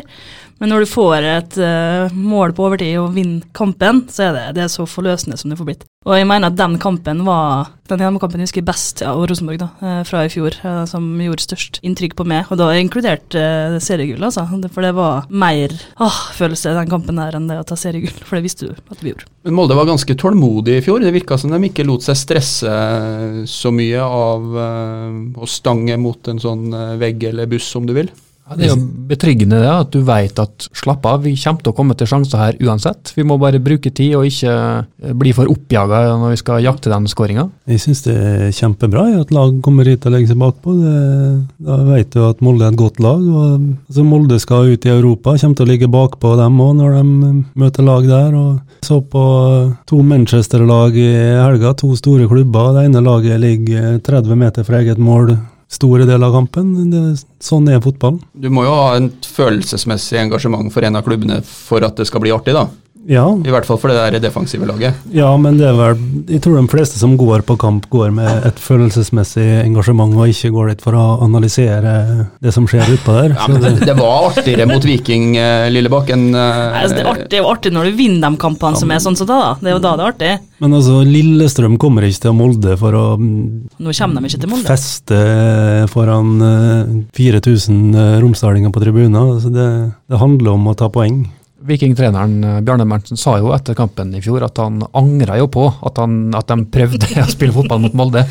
Men 0.60 0.72
når 0.72 0.84
du 0.84 0.90
får 0.90 1.24
et 1.26 1.56
uh, 1.62 2.12
mål 2.14 2.52
på 2.56 2.66
overtid 2.68 2.98
og 3.00 3.14
vinner 3.16 3.46
kampen, 3.56 4.04
så 4.12 4.28
er 4.28 4.36
det, 4.36 4.44
det 4.58 4.66
er 4.66 4.72
så 4.72 4.86
forløsende 4.88 5.38
som 5.40 5.52
det 5.52 5.58
får 5.60 5.68
blitt. 5.68 5.88
Og 6.02 6.16
jeg 6.18 6.26
mener 6.26 6.50
at 6.50 6.58
den 6.58 6.80
kampen 6.82 7.20
var 7.26 7.70
den 7.90 8.00
hjemmekampen 8.02 8.40
jeg 8.40 8.48
husker 8.48 8.64
best 8.66 9.02
av 9.04 9.20
ja, 9.20 9.26
Rosenborg 9.28 9.60
da, 9.60 9.68
uh, 9.82 10.00
fra 10.06 10.24
i 10.26 10.30
fjor, 10.32 10.56
uh, 10.64 10.82
som 10.88 11.04
gjorde 11.22 11.44
størst 11.44 11.78
inntrykk 11.86 12.16
på 12.18 12.26
meg. 12.30 12.50
Og 12.50 12.58
da 12.58 12.70
inkludert 12.78 13.36
uh, 13.38 13.76
seriegull, 13.82 14.22
altså. 14.26 14.46
For 14.72 14.86
det 14.86 14.94
var 14.96 15.28
mer 15.30 15.74
ah, 16.02 16.18
følelse 16.34 16.74
den 16.78 16.90
kampen 16.90 17.20
der 17.20 17.38
enn 17.38 17.46
det 17.50 17.60
å 17.60 17.66
ta 17.68 17.78
seriegull, 17.78 18.14
for 18.22 18.38
det 18.38 18.46
visste 18.46 18.70
du 18.70 18.74
at 18.74 19.04
vi 19.04 19.12
gjorde. 19.12 19.28
Men 19.46 19.58
Molde 19.58 19.78
var 19.78 19.90
ganske 19.90 20.18
tålmodig 20.18 20.80
i 20.80 20.82
fjor. 20.86 21.02
Det 21.02 21.14
virka 21.14 21.38
som 21.38 21.52
de 21.52 21.62
ikke 21.68 21.86
lot 21.86 22.06
seg 22.06 22.18
stresse 22.18 22.74
så 23.50 23.72
mye 23.74 24.02
av 24.02 24.58
å 25.42 25.48
stange 25.50 25.96
mot 25.98 26.30
en 26.30 26.38
sånn 26.42 26.70
vegg 27.00 27.26
eller 27.32 27.50
buss, 27.50 27.70
om 27.78 27.86
du 27.88 27.96
vil. 27.98 28.10
Ja, 28.52 28.58
det 28.58 28.66
er 28.68 28.74
jo 28.74 29.06
betryggende 29.08 29.60
det, 29.62 29.70
at 29.72 29.92
du 29.94 30.02
vet 30.06 30.40
at 30.42 30.66
slapp 30.76 31.06
av, 31.08 31.22
vi 31.24 31.34
kommer 31.40 31.62
til 31.64 31.72
å 31.72 31.76
komme 31.76 31.96
til 31.98 32.08
sjanser 32.10 32.40
her 32.40 32.58
uansett. 32.60 33.12
Vi 33.16 33.24
må 33.26 33.38
bare 33.40 33.60
bruke 33.62 33.92
tid 33.94 34.16
og 34.18 34.26
ikke 34.28 34.52
eh, 34.52 35.14
bli 35.16 35.32
for 35.36 35.50
oppjaga 35.52 36.02
når 36.20 36.34
vi 36.34 36.40
skal 36.42 36.64
jakte 36.64 36.92
den 36.92 37.08
skåringa. 37.10 37.46
Jeg 37.70 37.82
syns 37.84 38.04
det 38.06 38.16
er 38.16 38.54
kjempebra 38.56 39.06
at 39.20 39.32
lag 39.34 39.54
kommer 39.64 39.88
hit 39.88 40.04
og 40.08 40.14
legger 40.14 40.32
seg 40.32 40.40
bakpå. 40.42 40.76
Det, 40.82 40.96
da 41.68 41.78
vet 41.88 42.12
du 42.12 42.22
at 42.26 42.42
Molde 42.44 42.68
er 42.68 42.74
et 42.74 42.80
godt 42.80 43.00
lag. 43.02 43.22
og 43.22 43.48
altså 43.88 44.06
Molde 44.06 44.40
skal 44.42 44.72
ut 44.74 44.86
i 44.88 44.92
Europa, 44.92 45.36
kommer 45.40 45.60
til 45.60 45.66
å 45.66 45.72
ligge 45.72 45.92
bakpå 45.92 46.34
dem 46.40 46.60
òg 46.62 46.76
når 46.80 46.98
de 46.98 47.32
møter 47.64 47.88
lag 47.88 48.08
der. 48.08 48.36
og 48.36 48.84
Så 48.84 49.00
på 49.12 49.24
to 49.88 50.02
Manchester-lag 50.02 50.96
i 50.98 51.10
helga, 51.38 51.74
to 51.78 51.94
store 51.96 52.28
klubber. 52.30 52.74
Det 52.76 52.86
ene 52.88 53.04
laget 53.04 53.40
ligger 53.42 53.98
30 54.04 54.38
meter 54.38 54.66
fra 54.66 54.82
eget 54.82 55.00
mål 55.00 55.34
store 55.72 56.06
deler 56.08 56.28
av 56.28 56.36
kampen. 56.36 56.72
Det, 56.92 57.02
sånn 57.42 57.70
er 57.72 57.82
fotballen. 57.84 58.20
Du 58.34 58.50
må 58.52 58.66
jo 58.66 58.76
ha 58.76 58.96
et 58.98 59.28
følelsesmessig 59.32 60.20
engasjement 60.20 60.72
for 60.72 60.84
en 60.86 60.98
av 61.00 61.06
klubbene 61.06 61.40
for 61.46 61.84
at 61.86 61.98
det 61.98 62.08
skal 62.10 62.24
bli 62.24 62.34
artig, 62.34 62.56
da? 62.56 62.68
Ja. 63.08 63.24
I 63.34 63.50
hvert 63.50 63.66
fall 63.66 63.80
for 63.82 63.90
det 63.90 63.98
der 63.98 64.22
defensive 64.22 64.66
laget. 64.68 64.98
Ja, 65.14 65.30
men 65.40 65.56
det 65.58 65.66
er 65.68 65.74
vel 65.74 65.98
Jeg 66.30 66.42
tror 66.44 66.58
de 66.60 66.70
fleste 66.70 67.00
som 67.00 67.16
går 67.18 67.42
på 67.46 67.56
kamp, 67.60 67.88
går 67.90 68.12
med 68.14 68.46
et 68.46 68.60
følelsesmessig 68.62 69.46
engasjement 69.64 70.14
og 70.14 70.30
ikke 70.30 70.52
går 70.54 70.72
dit 70.72 70.84
for 70.84 70.96
å 70.98 71.06
analysere 71.24 72.28
det 72.42 72.54
som 72.54 72.68
skjer 72.70 72.94
utpå 72.94 73.16
der. 73.16 73.34
Ja, 73.36 73.48
men 73.50 73.64
det, 73.64 73.72
det, 73.88 73.96
var 73.98 74.28
artigere 74.30 74.68
mot 74.70 74.84
Viking, 74.86 75.34
Lillebakk, 75.34 75.72
Lillebakken. 75.74 76.28
Nei, 76.32 76.82
altså, 76.82 76.96
det, 76.96 77.02
er 77.02 77.10
artig, 77.12 77.26
det 77.30 77.38
er 77.38 77.44
jo 77.44 77.50
artig 77.50 77.74
når 77.74 77.90
du 77.90 77.98
vinner 77.98 78.30
de 78.30 78.40
kampene 78.42 78.78
ja, 78.78 78.82
som 78.82 78.94
er 78.94 79.04
sånn 79.04 79.18
som 79.18 79.30
da, 79.30 79.40
da. 79.42 79.52
Det 79.60 79.72
er 79.72 79.76
jo 79.76 79.82
da 79.82 79.94
det 79.98 80.04
er 80.04 80.14
artig. 80.14 80.32
Men 80.62 80.78
altså, 80.78 81.02
Lillestrøm 81.06 81.76
kommer 81.82 82.06
ikke 82.06 82.26
til 82.28 82.38
Molde 82.38 82.78
for 82.80 82.96
å 82.98 83.04
Nå 83.18 83.92
kommer 83.98 84.22
de 84.22 84.30
ikke 84.30 84.42
til 84.44 84.52
Molde. 84.52 84.68
feste 84.70 85.20
foran 85.92 86.32
uh, 86.38 86.96
4000 87.18 87.98
romsdalinger 88.22 88.74
på 88.74 88.82
tribunen. 88.84 89.18
Altså, 89.18 89.52
det, 89.52 89.68
det 90.10 90.22
handler 90.22 90.54
om 90.54 90.70
å 90.70 90.76
ta 90.78 90.90
poeng. 90.92 91.24
Vikingtreneren 91.66 92.38
eh, 92.44 92.58
Bjarne 92.64 92.86
Berntsen 92.88 93.20
sa 93.20 93.36
jo 93.40 93.52
etter 93.54 93.76
kampen 93.78 94.14
i 94.16 94.22
fjor 94.24 94.46
at 94.46 94.58
han 94.62 94.80
angra 94.98 95.38
jo 95.40 95.48
på 95.52 95.68
at, 95.70 96.00
han, 96.00 96.32
at, 96.36 96.50
de 96.50 96.66
prøvde 96.72 97.08
å 97.24 97.30
spille 97.30 97.54
fotball 97.54 97.82
mot 97.84 97.96
Molde. 97.98 98.24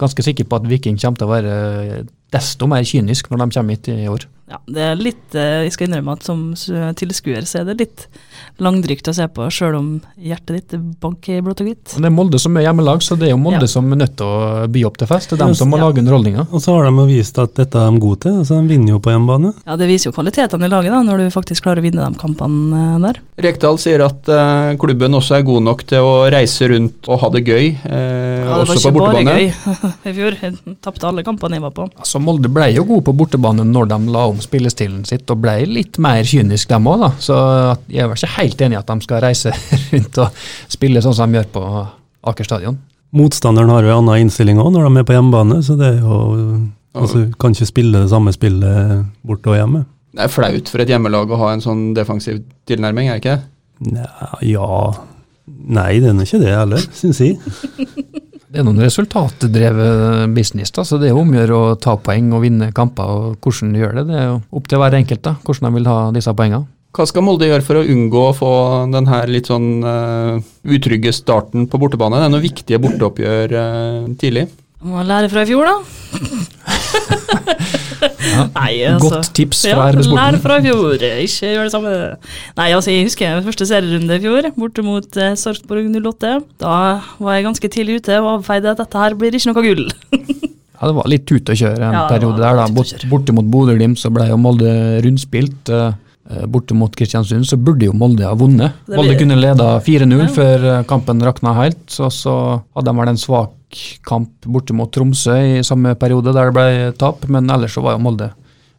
Ganske 0.00 0.24
sikker 0.24 0.48
på 0.48 0.60
at 0.60 0.68
Viking 0.70 0.98
kommer 1.00 1.20
til 1.20 1.28
å 1.28 1.34
være 1.34 1.54
desto 2.32 2.66
mer 2.70 2.84
kynisk 2.86 3.30
når 3.30 3.44
de 3.46 3.50
kommer 3.58 3.74
hit 3.78 3.88
i 3.88 4.06
år. 4.10 4.26
Ja, 4.50 4.58
det 4.66 4.82
er 4.82 4.96
litt 4.98 5.34
eh, 5.38 5.60
Jeg 5.62 5.72
skal 5.76 5.86
innrømme 5.86 6.16
at 6.16 6.24
som 6.26 6.40
tilskuer 6.98 7.44
så 7.46 7.60
er 7.60 7.68
det 7.68 7.76
litt 7.84 8.08
langdrygt 8.58 9.06
å 9.06 9.12
se 9.14 9.28
på, 9.30 9.44
sjøl 9.52 9.76
om 9.78 9.90
hjertet 10.18 10.56
ditt 10.58 10.72
banker 11.00 11.38
i 11.38 11.42
blått 11.44 11.60
og 11.62 11.68
hvitt. 11.68 11.92
Det 11.94 12.08
er 12.08 12.10
Molde 12.10 12.40
som 12.42 12.56
er 12.58 12.64
hjemmelag, 12.66 12.98
så 13.04 13.14
det 13.20 13.28
er 13.28 13.32
jo 13.36 13.38
Molde 13.40 13.62
Ja. 13.62 13.70
som 13.70 13.86
er 13.94 14.00
nødt 14.02 14.16
til 14.18 14.26
å 14.26 14.66
by 14.66 14.82
opp 14.88 14.98
til 14.98 15.06
fest. 15.06 15.30
Det 15.30 15.38
er 15.38 15.44
dem 15.46 15.54
som 15.54 15.70
må 15.70 15.78
Ja. 15.78 15.84
lage 15.86 16.02
underholdninga. 16.02 16.48
Og 16.50 16.60
så 16.64 16.74
har 16.74 16.90
de 16.90 17.06
vist 17.06 17.38
at 17.38 17.54
dette 17.54 17.78
er 17.78 17.90
de 17.94 18.00
gode 18.02 18.20
til, 18.26 18.32
altså 18.42 18.58
de 18.60 18.66
vinner 18.74 18.90
jo 18.96 18.98
på 18.98 19.12
hjemmebane. 19.14 19.54
Ja, 19.66 19.76
Det 19.76 19.86
viser 19.88 20.10
jo 20.10 20.16
kvalitetene 20.18 20.66
i 20.66 20.68
laget, 20.68 20.90
da, 20.90 21.02
når 21.06 21.18
du 21.22 21.30
faktisk 21.30 21.62
klarer 21.62 21.78
å 21.78 21.86
vinne 21.86 22.10
de 22.10 22.18
kampene 22.18 22.96
eh, 22.96 22.98
der. 23.06 23.20
Rekdal 23.40 23.78
sier 23.78 24.02
at 24.04 24.28
uh, 24.28 24.74
klubben 24.76 25.14
også 25.16 25.38
er 25.38 25.42
god 25.46 25.62
nok 25.62 25.86
til 25.86 26.02
å 26.04 26.28
reise 26.30 26.68
rundt 26.68 27.08
og 27.08 27.20
ha 27.22 27.30
det 27.30 27.44
gøy, 27.46 27.70
uh, 27.86 28.44
Ja, 28.50 28.58
det 28.58 28.68
også 28.68 28.90
på 28.90 28.90
ikke 28.90 28.98
bare 28.98 29.14
bortebane. 29.14 29.38
gøy 29.38 29.46
i 30.10 30.12
fjor. 30.18 30.36
Jeg 30.42 30.76
tapte 30.82 31.06
alle 31.08 31.22
kampene 31.24 31.56
jeg 31.56 31.62
var 31.62 31.70
på. 31.72 31.86
Altså, 31.96 32.19
Molde 32.22 32.50
ble 32.52 32.68
jo 32.74 32.84
god 32.88 33.04
på 33.06 33.14
bortebane 33.16 33.64
når 33.66 33.90
de 33.90 33.98
la 34.14 34.26
om 34.30 34.40
spillestilen 34.42 35.04
sitt, 35.08 35.28
og 35.32 35.42
ble 35.44 35.56
litt 35.68 35.98
mer 36.02 36.26
kynisk 36.26 36.70
dem 36.70 36.88
òg, 36.90 37.04
da. 37.04 37.10
Så 37.22 37.38
jeg 37.90 38.04
er 38.04 38.14
ikke 38.14 38.34
helt 38.36 38.64
enig 38.66 38.78
i 38.78 38.80
at 38.80 38.92
de 38.92 39.06
skal 39.06 39.24
reise 39.24 39.54
rundt 39.92 40.20
og 40.24 40.44
spille 40.70 41.02
sånn 41.04 41.16
som 41.16 41.32
de 41.32 41.40
gjør 41.40 41.50
på 41.56 41.64
Aker 42.30 42.44
stadion. 42.44 42.76
Motstanderen 43.16 43.72
har 43.72 43.82
jo 43.82 43.94
en 43.94 44.04
annen 44.04 44.26
innstilling 44.26 44.60
òg 44.62 44.74
når 44.74 44.86
de 44.86 45.00
er 45.00 45.08
på 45.08 45.16
hjemmebane, 45.16 45.62
så 45.66 45.78
det 45.80 45.94
er 45.96 46.04
jo 46.04 46.20
Altså, 46.90 47.28
kan 47.38 47.54
ikke 47.54 47.68
spille 47.68 48.00
det 48.02 48.10
samme 48.10 48.32
spillet 48.34 49.04
borte 49.22 49.52
og 49.52 49.54
hjemme. 49.54 49.84
Det 50.10 50.24
er 50.24 50.32
flaut 50.32 50.72
for 50.72 50.82
et 50.82 50.90
hjemmelag 50.90 51.30
å 51.30 51.38
ha 51.38 51.52
en 51.54 51.62
sånn 51.62 51.84
defensiv 51.94 52.40
tilnærming, 52.66 53.06
er 53.06 53.20
det 53.20 53.22
ikke 53.22 53.36
det? 53.36 53.94
Nja, 53.94 54.30
ja 54.42 54.70
Nei, 55.50 56.00
det 56.02 56.10
er 56.10 56.16
nå 56.18 56.24
ikke 56.26 56.40
det 56.42 56.50
heller, 56.54 56.82
syns 56.94 57.20
jeg. 57.22 57.38
Det 58.50 58.58
er 58.58 58.64
noen 58.66 58.82
resultatdrevet 58.82 60.32
business, 60.34 60.72
da, 60.74 60.82
så 60.82 60.96
det 60.98 61.12
er 61.12 61.18
om 61.18 61.28
å 61.30 61.36
gjøre 61.36 61.54
å 61.54 61.74
ta 61.78 61.94
poeng 62.02 62.32
og 62.34 62.42
vinne 62.42 62.72
kamper. 62.74 63.06
og 63.06 63.44
Hvordan 63.44 63.70
de 63.70 63.84
gjør 63.84 64.00
det, 64.00 64.04
det 64.08 64.16
er 64.18 64.26
jo 64.26 64.40
opp 64.58 64.66
til 64.66 64.80
hver 64.82 64.96
enkelt 64.98 65.22
da, 65.22 65.36
hvordan 65.46 65.68
de 65.68 65.78
vil 65.78 65.90
ha 65.90 65.98
disse 66.16 66.34
poengene. 66.34 66.66
Hva 66.90 67.06
skal 67.06 67.22
Molde 67.22 67.46
gjøre 67.46 67.62
for 67.62 67.78
å 67.78 67.84
unngå 67.86 68.24
å 68.26 68.34
få 68.34 68.50
den 68.90 69.06
her 69.06 69.30
litt 69.30 69.46
sånn 69.52 69.68
uh, 69.86 70.42
utrygge 70.66 71.12
starten 71.14 71.68
på 71.70 71.78
bortebane? 71.78 72.18
Det 72.18 72.26
er 72.26 72.34
noen 72.34 72.42
viktige 72.48 72.82
borteoppgjør 72.82 73.54
uh, 73.54 74.10
tidlig. 74.18 74.48
Må 74.82 75.04
lære 75.06 75.30
fra 75.30 75.46
i 75.46 75.50
fjor, 75.52 75.70
da. 75.70 75.76
Nei, 78.58 78.72
altså. 78.88 79.08
Godt 79.10 79.30
tips 79.36 79.62
fra 79.66 79.88
Ja, 79.90 80.04
lær 80.16 80.38
fra 80.42 80.58
i 80.60 80.64
fjor, 80.68 80.94
ikke 81.00 81.50
gjør 81.54 81.66
det 81.68 81.72
samme. 81.74 81.94
Nei, 82.58 82.68
altså 82.76 82.92
jeg 82.94 83.06
husker 83.08 83.42
første 83.46 83.66
serierunde 83.70 84.16
i 84.18 84.22
fjor, 84.24 84.50
borte 84.56 84.84
mot 84.86 85.20
eh, 85.20 85.34
Sarpsborg 85.40 85.88
08. 85.96 86.32
Da 86.62 86.74
var 87.20 87.36
jeg 87.38 87.46
ganske 87.48 87.70
tidlig 87.76 88.00
ute 88.02 88.18
og 88.22 88.30
avfeide 88.38 88.72
at 88.74 88.80
dette 88.84 89.02
her 89.04 89.16
blir 89.20 89.36
ikke 89.36 89.52
noe 89.52 89.66
gull. 89.68 89.86
Ja, 90.80 90.88
Det 90.88 90.94
var 90.96 91.08
litt 91.12 91.26
tut 91.28 91.50
og 91.52 91.58
kjøre 91.60 91.76
en 91.90 91.92
Ja, 91.92 92.06
periode 92.08 92.38
der. 92.40 92.54
da. 92.56 92.62
Bort, 92.72 93.02
borte 93.10 93.34
mot 93.36 93.44
Bodø-Glimt 93.52 93.98
så 94.00 94.08
ble 94.16 94.30
jo 94.30 94.38
Molde 94.40 94.70
rundspilt. 95.04 95.68
eh, 95.68 95.90
eh, 96.32 96.46
Borte 96.48 96.72
mot 96.72 96.94
Kristiansund 96.96 97.44
så 97.44 97.58
burde 97.60 97.84
jo 97.84 97.92
Molde 97.92 98.24
ha 98.24 98.32
vunnet. 98.32 98.78
Blir... 98.88 98.96
Molde 98.96 99.18
kunne 99.20 99.36
leda 99.36 99.66
4-0 99.84 100.22
Ja. 100.22 100.28
før 100.32 100.64
eh, 100.70 100.78
kampen 100.88 101.20
rakna 101.20 101.52
helt. 101.58 101.82
Så, 101.92 102.08
så 102.08 102.32
hadde 102.72 102.88
de 102.88 102.96
vel 102.96 103.12
en 103.12 103.20
svak 103.20 103.52
kamp 104.06 104.46
borte 104.46 104.74
mot 104.76 104.90
Tromsø 104.92 105.36
i 105.58 105.64
samme 105.66 105.94
periode 106.00 106.34
der 106.36 106.50
det 106.50 106.56
ble 106.56 106.92
tap, 107.00 107.26
men 107.30 107.50
ellers 107.50 107.76
så 107.76 107.84
var 107.84 107.96
jo 107.96 108.04
Molde 108.04 108.32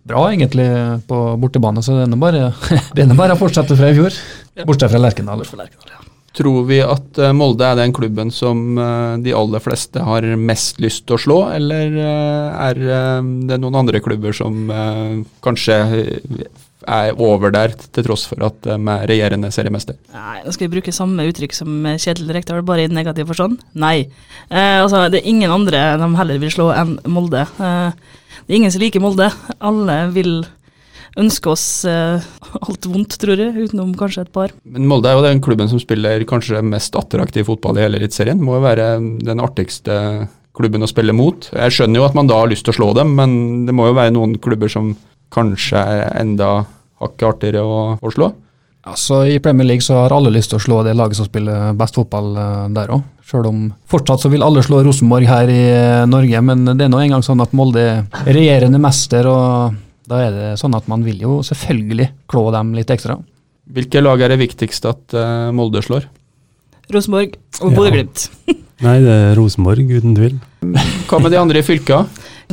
bra 0.08 0.28
egentlig 0.32 0.68
på 1.08 1.18
bortebane, 1.42 1.84
så 1.86 2.00
det 2.00 2.08
er 2.08 2.22
bare, 2.22 2.48
det 2.96 3.06
er 3.06 3.18
bare 3.18 3.36
å 3.38 3.42
fortsette 3.42 3.78
fra 3.78 3.92
i 3.92 3.98
fjor. 3.98 4.16
Bortsett 4.66 4.94
fra 4.94 5.02
Lerkendal. 5.02 5.46
Tror 6.38 6.64
vi 6.70 6.78
at 6.80 7.20
eh, 7.20 7.34
Molde 7.36 7.68
er 7.68 7.76
den 7.76 7.94
klubben 7.96 8.32
som 8.32 8.80
eh, 8.80 9.18
de 9.24 9.34
aller 9.36 9.64
fleste 9.64 10.04
har 10.08 10.26
mest 10.40 10.80
lyst 10.84 11.04
til 11.06 11.18
å 11.18 11.22
slå, 11.26 11.40
eller 11.58 11.98
eh, 12.00 12.68
er 12.70 12.82
det 13.50 13.60
noen 13.60 13.82
andre 13.84 14.00
klubber 14.04 14.36
som 14.36 14.72
kanskje 15.44 15.78
er 16.90 17.18
over 17.22 17.54
der, 17.54 17.74
til 17.94 18.06
tross 18.06 18.26
for 18.30 18.42
at 18.46 18.58
de 18.66 18.78
er 18.78 19.06
regjerende 19.10 19.52
seriemester? 19.54 19.98
Nei, 20.16 20.40
nå 20.46 20.54
skal 20.56 20.68
vi 20.68 20.76
bruke 20.78 20.94
samme 20.96 21.28
uttrykk 21.30 21.56
som 21.56 21.84
Kjetil 21.96 22.32
Rekdal, 22.34 22.64
bare 22.68 22.86
i 22.86 22.92
negativ 22.92 23.30
forstand. 23.32 23.62
Nei. 23.74 24.08
Eh, 24.50 24.80
altså, 24.82 25.06
det 25.12 25.22
er 25.22 25.30
ingen 25.30 25.54
andre 25.54 25.84
de 26.02 26.10
heller 26.18 26.42
vil 26.42 26.54
slå 26.54 26.72
enn 26.76 26.98
Molde. 27.12 27.46
Eh, 27.46 28.18
det 28.46 28.54
er 28.54 28.60
ingen 28.60 28.74
som 28.74 28.84
liker 28.84 29.04
Molde. 29.04 29.30
Alle 29.60 30.00
vil 30.16 30.42
ønske 31.20 31.52
oss 31.52 31.66
eh, 31.88 32.24
alt 32.66 32.88
vondt, 32.88 33.18
tror 33.22 33.40
jeg, 33.40 33.56
utenom 33.56 33.94
kanskje 34.00 34.26
et 34.26 34.34
par. 34.34 34.54
Men 34.64 34.88
Molde 34.90 35.12
er 35.12 35.18
jo 35.18 35.26
den 35.26 35.44
klubben 35.44 35.72
som 35.72 35.82
spiller 35.82 36.24
kanskje 36.30 36.64
mest 36.66 36.96
attraktiv 37.00 37.50
fotball 37.50 37.80
i 37.80 37.86
hele 37.86 38.02
Eliteserien. 38.02 38.42
Må 38.42 38.58
jo 38.58 38.66
være 38.66 38.94
den 39.24 39.44
artigste 39.44 39.98
klubben 40.58 40.84
å 40.84 40.90
spille 40.90 41.16
mot. 41.16 41.48
Jeg 41.56 41.76
skjønner 41.76 42.02
jo 42.02 42.08
at 42.08 42.18
man 42.18 42.28
da 42.28 42.42
har 42.42 42.52
lyst 42.52 42.66
til 42.68 42.74
å 42.74 42.80
slå 42.80 42.92
dem, 42.98 43.14
men 43.16 43.64
det 43.68 43.76
må 43.76 43.88
jo 43.88 43.98
være 43.98 44.16
noen 44.16 44.36
klubber 44.44 44.72
som 44.72 44.94
kanskje 45.34 45.82
enda 46.22 46.54
hakket 47.02 47.28
artigere 47.30 47.64
å, 47.66 47.82
å 48.02 48.12
slå. 48.14 48.32
Altså, 48.82 49.20
I 49.30 49.38
Premier 49.44 49.68
League 49.70 49.86
så 49.86 49.94
har 50.00 50.14
alle 50.16 50.32
lyst 50.34 50.50
til 50.54 50.58
å 50.58 50.64
slå 50.64 50.80
det 50.86 50.96
laget 50.98 51.20
som 51.20 51.28
spiller 51.28 51.74
best 51.78 51.98
fotball 52.00 52.32
eh, 52.34 52.64
der 52.74 52.94
òg. 52.96 53.04
Selv 53.30 53.48
om 53.52 53.60
fortsatt 53.90 54.24
så 54.24 54.32
vil 54.34 54.42
alle 54.44 54.64
slå 54.66 54.80
Rosenborg 54.84 55.28
her 55.30 55.52
i 55.54 55.60
eh, 55.70 56.06
Norge, 56.10 56.42
men 56.48 56.66
det 56.74 56.88
er 56.88 56.92
nå 56.92 57.02
engang 57.04 57.22
sånn 57.26 57.44
at 57.46 57.54
Molde 57.58 57.84
er 57.86 58.26
regjerende 58.26 58.82
mester, 58.82 59.30
og 59.30 59.78
da 60.10 60.24
er 60.26 60.34
det 60.36 60.48
sånn 60.60 60.74
at 60.76 60.90
man 60.92 61.06
vil 61.06 61.22
jo 61.22 61.38
selvfølgelig 61.46 62.10
klå 62.32 62.48
dem 62.58 62.74
litt 62.78 62.90
ekstra. 62.92 63.20
Hvilke 63.72 64.02
lag 64.02 64.20
er 64.26 64.34
det 64.34 64.42
viktigst 64.42 64.90
at 64.90 65.14
eh, 65.16 65.52
Molde 65.56 65.86
slår? 65.86 66.10
Rosenborg 66.92 67.38
og 67.62 67.70
Ja. 67.70 67.76
Bodø-Glimt. 67.78 68.26
Nei, 68.82 68.98
det 69.06 69.14
er 69.14 69.36
Rosenborg, 69.38 69.86
uten 69.94 70.18
tvil. 70.18 70.40
Hva 71.08 71.20
med 71.22 71.32
de 71.32 71.38
andre 71.40 71.62
i 71.62 71.66
fylka? 71.66 72.02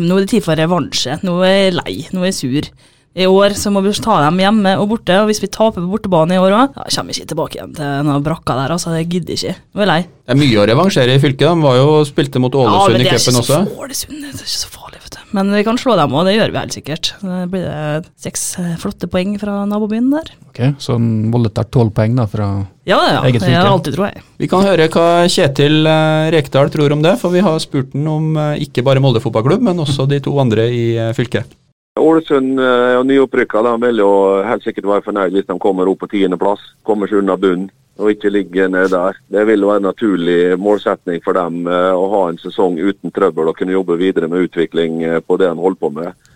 Nå 0.05 0.19
er 0.19 0.25
det 0.27 0.31
tid 0.37 0.45
for 0.47 0.59
revansje. 0.59 1.19
Nå 1.27 1.41
er 1.47 1.57
jeg 1.57 1.75
lei. 1.81 1.97
Nå 2.15 2.23
er 2.23 2.31
jeg 2.33 2.39
sur. 2.39 2.71
I 3.19 3.25
år 3.27 3.55
så 3.59 3.71
må 3.75 3.81
vi 3.83 3.91
ta 3.99 4.19
dem 4.23 4.37
hjemme 4.39 4.77
og 4.79 4.91
borte, 4.93 5.15
og 5.19 5.27
hvis 5.31 5.41
vi 5.43 5.49
taper 5.51 5.81
på 5.83 5.89
bortebane 5.91 6.37
i 6.37 6.39
år 6.39 6.53
òg, 6.55 6.75
da 6.77 6.85
kommer 6.93 7.11
vi 7.11 7.17
ikke 7.19 7.31
tilbake 7.33 7.57
igjen 7.59 7.73
til 7.75 8.05
noen 8.07 8.23
brakka 8.23 8.55
der. 8.55 8.75
altså, 8.77 8.93
Jeg 8.95 9.09
gidder 9.11 9.35
ikke. 9.35 9.55
Nå 9.75 9.81
er 9.81 9.87
jeg 9.87 9.91
lei. 9.91 10.01
Det 10.29 10.35
er 10.35 10.39
mye 10.39 10.61
å 10.61 10.67
revansjere 10.71 11.17
i 11.17 11.23
fylket. 11.25 11.49
De 11.49 11.65
var 11.65 11.79
jo 11.81 11.89
spilte 12.07 12.39
mot 12.45 12.55
Ålesund 12.55 13.01
ja, 13.01 13.09
i 13.09 13.17
cupen 13.17 13.41
også. 13.41 13.59
Ja, 13.65 13.83
Ålesund, 13.83 14.21
det 14.23 14.29
er 14.37 14.45
ikke 14.45 14.61
så 14.61 14.71
farlig, 14.71 15.01
vet 15.03 15.17
du. 15.17 15.25
Men 15.35 15.51
vi 15.57 15.65
kan 15.67 15.81
slå 15.81 15.97
dem 15.99 16.15
òg, 16.15 16.29
det 16.29 16.37
gjør 16.37 16.53
vi 16.55 16.61
helt 16.63 16.77
sikkert. 16.79 17.11
Da 17.25 17.41
blir 17.51 17.67
det 17.67 18.13
seks 18.29 18.45
flotte 18.85 19.11
poeng 19.11 19.35
fra 19.41 19.57
nabobyen 19.67 20.13
der. 20.15 20.31
Ok, 20.53 20.63
Så 20.79 21.01
Molde 21.01 21.51
tar 21.57 21.67
tolv 21.75 21.91
poeng 21.97 22.15
da 22.21 22.29
fra 22.31 22.53
Ja, 22.89 22.99
ja. 23.05 23.21
Det 23.21 23.43
har 23.43 23.51
jeg 23.53 23.69
alltid, 23.69 23.95
tror 23.99 24.07
jeg. 24.09 24.23
Vi 24.41 24.49
kan 24.49 24.65
høre 24.65 24.87
hva 24.89 25.07
Kjetil 25.29 25.85
eh, 25.85 26.31
Rekdal 26.33 26.71
tror 26.73 26.95
om 26.95 27.03
det, 27.05 27.19
for 27.21 27.35
vi 27.35 27.43
har 27.45 27.59
spurt 27.61 27.93
han 27.93 28.07
om 28.09 28.37
eh, 28.41 28.63
ikke 28.65 28.85
bare 28.87 29.03
Molde 29.05 29.21
fotballklubb, 29.21 29.61
men 29.67 29.83
også 29.85 30.07
de 30.09 30.23
to 30.25 30.33
andre 30.41 30.65
i 30.73 30.85
eh, 30.97 31.13
fylket. 31.17 31.53
Ålesund 31.99 32.61
og 32.63 33.05
nyopprykka 33.09 33.59
de 33.67 33.73
vil 33.83 34.01
jo 34.05 34.11
helt 34.47 34.63
sikkert 34.63 34.87
være 34.87 35.03
fornøyd 35.09 35.35
hvis 35.35 35.49
de 35.49 35.57
kommer 35.59 35.89
opp 35.91 35.99
på 36.05 36.09
tiendeplass. 36.13 36.63
Kommer 36.87 37.11
seg 37.11 37.25
unna 37.25 37.35
bunnen 37.35 37.73
og 37.99 38.13
ikke 38.13 38.31
ligger 38.31 38.71
nede 38.71 38.93
der. 38.93 39.19
Det 39.27 39.43
vil 39.49 39.67
være 39.67 39.83
en 39.83 39.89
naturlig 39.89 40.39
målsetning 40.63 41.19
for 41.25 41.35
dem 41.35 41.67
å 41.67 42.05
ha 42.13 42.21
en 42.29 42.39
sesong 42.39 42.79
uten 42.79 43.11
trøbbel 43.11 43.51
og 43.51 43.59
kunne 43.59 43.75
jobbe 43.75 43.99
videre 43.99 44.31
med 44.31 44.47
utvikling 44.47 45.03
på 45.27 45.41
det 45.43 45.51
de 45.51 45.59
holder 45.59 45.83
på 45.83 45.91
med. 45.97 46.28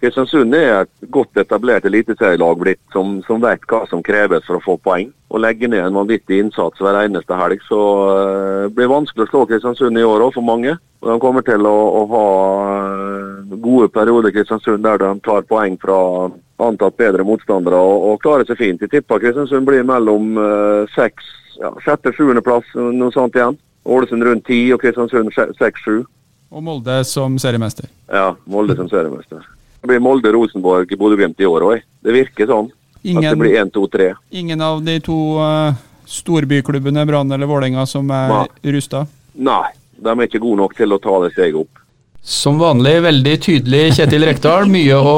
Kristiansund 0.00 0.54
er 0.54 0.82
et 0.82 1.10
godt 1.12 1.38
etablert 1.40 1.86
eliteserielag 1.88 2.58
blitt 2.60 2.82
som, 2.92 3.18
som 3.26 3.40
vet 3.40 3.62
hva 3.70 3.84
som 3.90 4.02
kreves 4.04 4.44
for 4.44 4.58
å 4.58 4.64
få 4.64 4.76
poeng. 4.84 5.08
Å 5.32 5.40
legge 5.40 5.68
ned 5.68 5.82
en 5.82 5.96
vanvittig 5.96 6.42
innsats 6.42 6.82
hver 6.82 6.98
eneste 7.00 7.38
helg. 7.38 7.64
Så 7.66 7.80
blir 8.72 8.86
det 8.86 8.86
blir 8.86 8.92
vanskelig 8.92 9.26
å 9.26 9.30
slå 9.30 9.46
Kristiansund 9.46 9.98
i 9.98 10.04
år 10.04 10.26
òg 10.28 10.34
for 10.36 10.46
mange. 10.46 10.76
Og 11.02 11.08
De 11.10 11.16
kommer 11.20 11.42
til 11.46 11.66
å, 11.66 11.74
å 12.00 12.02
ha 12.12 12.26
eh, 12.74 13.56
gode 13.62 13.88
perioder 13.94 14.34
Kristiansund 14.34 14.84
der 14.84 15.00
de 15.02 15.10
tar 15.24 15.48
poeng 15.48 15.76
fra 15.80 15.98
antatt 16.62 16.96
bedre 16.96 17.24
motstandere 17.26 17.76
og, 17.76 18.06
og 18.10 18.22
klarer 18.22 18.46
seg 18.48 18.60
fint. 18.60 18.82
Jeg 18.82 18.92
tipper 18.94 19.22
Kristiansund 19.22 19.68
blir 19.68 19.84
mellom 19.86 20.36
eh, 20.40 20.94
seks, 20.94 21.28
ja, 21.60 21.72
sjette-sjuendeplass, 21.84 22.76
noe 22.76 23.12
sånt 23.14 23.36
igjen. 23.36 23.58
Ålesund 23.86 24.24
rundt 24.26 24.46
ti 24.48 24.60
og 24.74 24.82
Kristiansund 24.82 25.34
seks-sju. 25.34 26.00
Og 26.50 26.62
Molde 26.62 27.00
som 27.06 27.36
seriemester. 27.42 27.90
Ja, 28.10 28.32
Molde 28.50 28.76
som 28.78 28.88
seriemester. 28.90 29.44
Det 29.86 29.92
blir 29.92 30.00
Molde, 30.02 30.32
Rosenborg, 30.34 30.90
Bodø-Glimt 30.98 31.38
i 31.38 31.46
år 31.46 31.62
òg. 31.62 31.82
Det 32.02 32.10
virker 32.10 32.48
sånn. 32.50 32.72
At 33.06 33.22
det 33.22 33.36
blir 33.38 33.52
én, 33.54 33.68
to, 33.70 33.84
tre. 33.86 34.08
ingen 34.34 34.58
av 34.58 34.80
de 34.82 34.96
to 34.98 35.14
uh, 35.38 35.76
storbyklubbene, 36.10 37.04
Brann 37.06 37.30
eller 37.30 37.46
Vålerenga, 37.46 37.84
som 37.86 38.08
er 38.10 38.32
Nei. 38.32 38.72
rusta. 38.74 39.04
Nei, 39.38 39.68
de 40.02 40.10
er 40.10 40.22
ikke 40.26 40.40
gode 40.42 40.58
nok 40.58 40.74
til 40.74 40.90
å 40.90 40.98
ta 40.98 41.20
det 41.22 41.28
steget 41.36 41.60
opp. 41.60 41.78
Som 42.18 42.58
vanlig 42.58 42.96
veldig 43.04 43.36
tydelig 43.44 43.84
Kjetil 44.00 44.26
Rekdal, 44.26 44.66
mye 44.74 44.98
å 44.98 45.14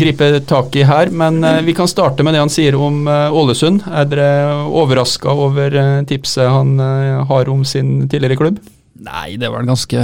gripe 0.00 0.30
tak 0.48 0.80
i 0.80 0.86
her. 0.88 1.12
Men 1.12 1.44
eh, 1.44 1.60
vi 1.66 1.76
kan 1.76 1.92
starte 1.92 2.24
med 2.24 2.32
det 2.32 2.40
han 2.40 2.54
sier 2.56 2.80
om 2.80 3.02
eh, 3.04 3.36
Ålesund. 3.36 3.84
Er 3.84 4.08
dere 4.08 4.62
overraska 4.64 5.36
over 5.44 5.76
tipset 6.08 6.48
han 6.48 6.80
har 6.80 7.52
om 7.52 7.68
sin 7.68 8.08
tidligere 8.08 8.40
klubb? 8.40 8.64
Nei, 8.96 9.36
det 9.36 9.50
var 9.52 9.66
ganske 9.66 10.00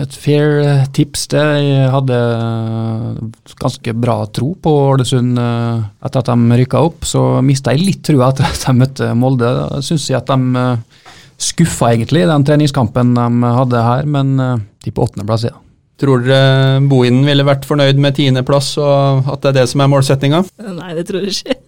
et 0.00 0.14
fair 0.16 0.60
eh, 0.62 0.84
tips, 0.96 1.26
det. 1.34 1.42
Jeg 1.60 1.90
hadde 1.92 2.16
eh, 2.16 3.18
ganske 3.60 3.94
bra 4.00 4.16
tro 4.32 4.54
på 4.56 4.72
Ålesund 4.94 5.40
eh, 5.40 5.82
etter 6.06 6.22
at 6.22 6.30
de 6.30 6.58
rykka 6.62 6.80
opp. 6.88 7.04
Så 7.08 7.22
mista 7.44 7.74
jeg 7.76 7.84
litt 7.84 8.02
trua 8.06 8.30
etter 8.30 8.48
at 8.48 8.64
de 8.64 8.76
møtte 8.80 9.10
Molde. 9.18 9.50
Da 9.58 9.82
syns 9.84 10.08
jeg 10.08 10.20
at 10.22 10.32
de 10.32 10.64
skuffa 11.40 11.92
egentlig 11.92 12.24
i 12.24 12.30
den 12.30 12.46
treningskampen 12.48 13.14
de 13.16 13.54
hadde 13.60 13.84
her, 13.84 14.08
men 14.08 14.34
de 14.36 14.92
på 14.92 15.06
åttendeplass, 15.06 15.48
ja. 15.48 15.56
Tror 16.00 16.22
dere 16.24 16.80
Bohinen 16.88 17.26
ville 17.28 17.44
vært 17.44 17.66
fornøyd 17.68 18.00
med 18.00 18.16
tiendeplass, 18.16 18.72
og 18.80 19.28
at 19.28 19.42
det 19.44 19.52
er 19.52 19.58
det 19.60 19.66
som 19.72 19.84
er 19.84 19.90
målsettinga? 19.92 20.46
Nei, 20.80 20.94
det 20.96 21.04
tror 21.08 21.26
jeg 21.26 21.36
ikke. 21.36 21.59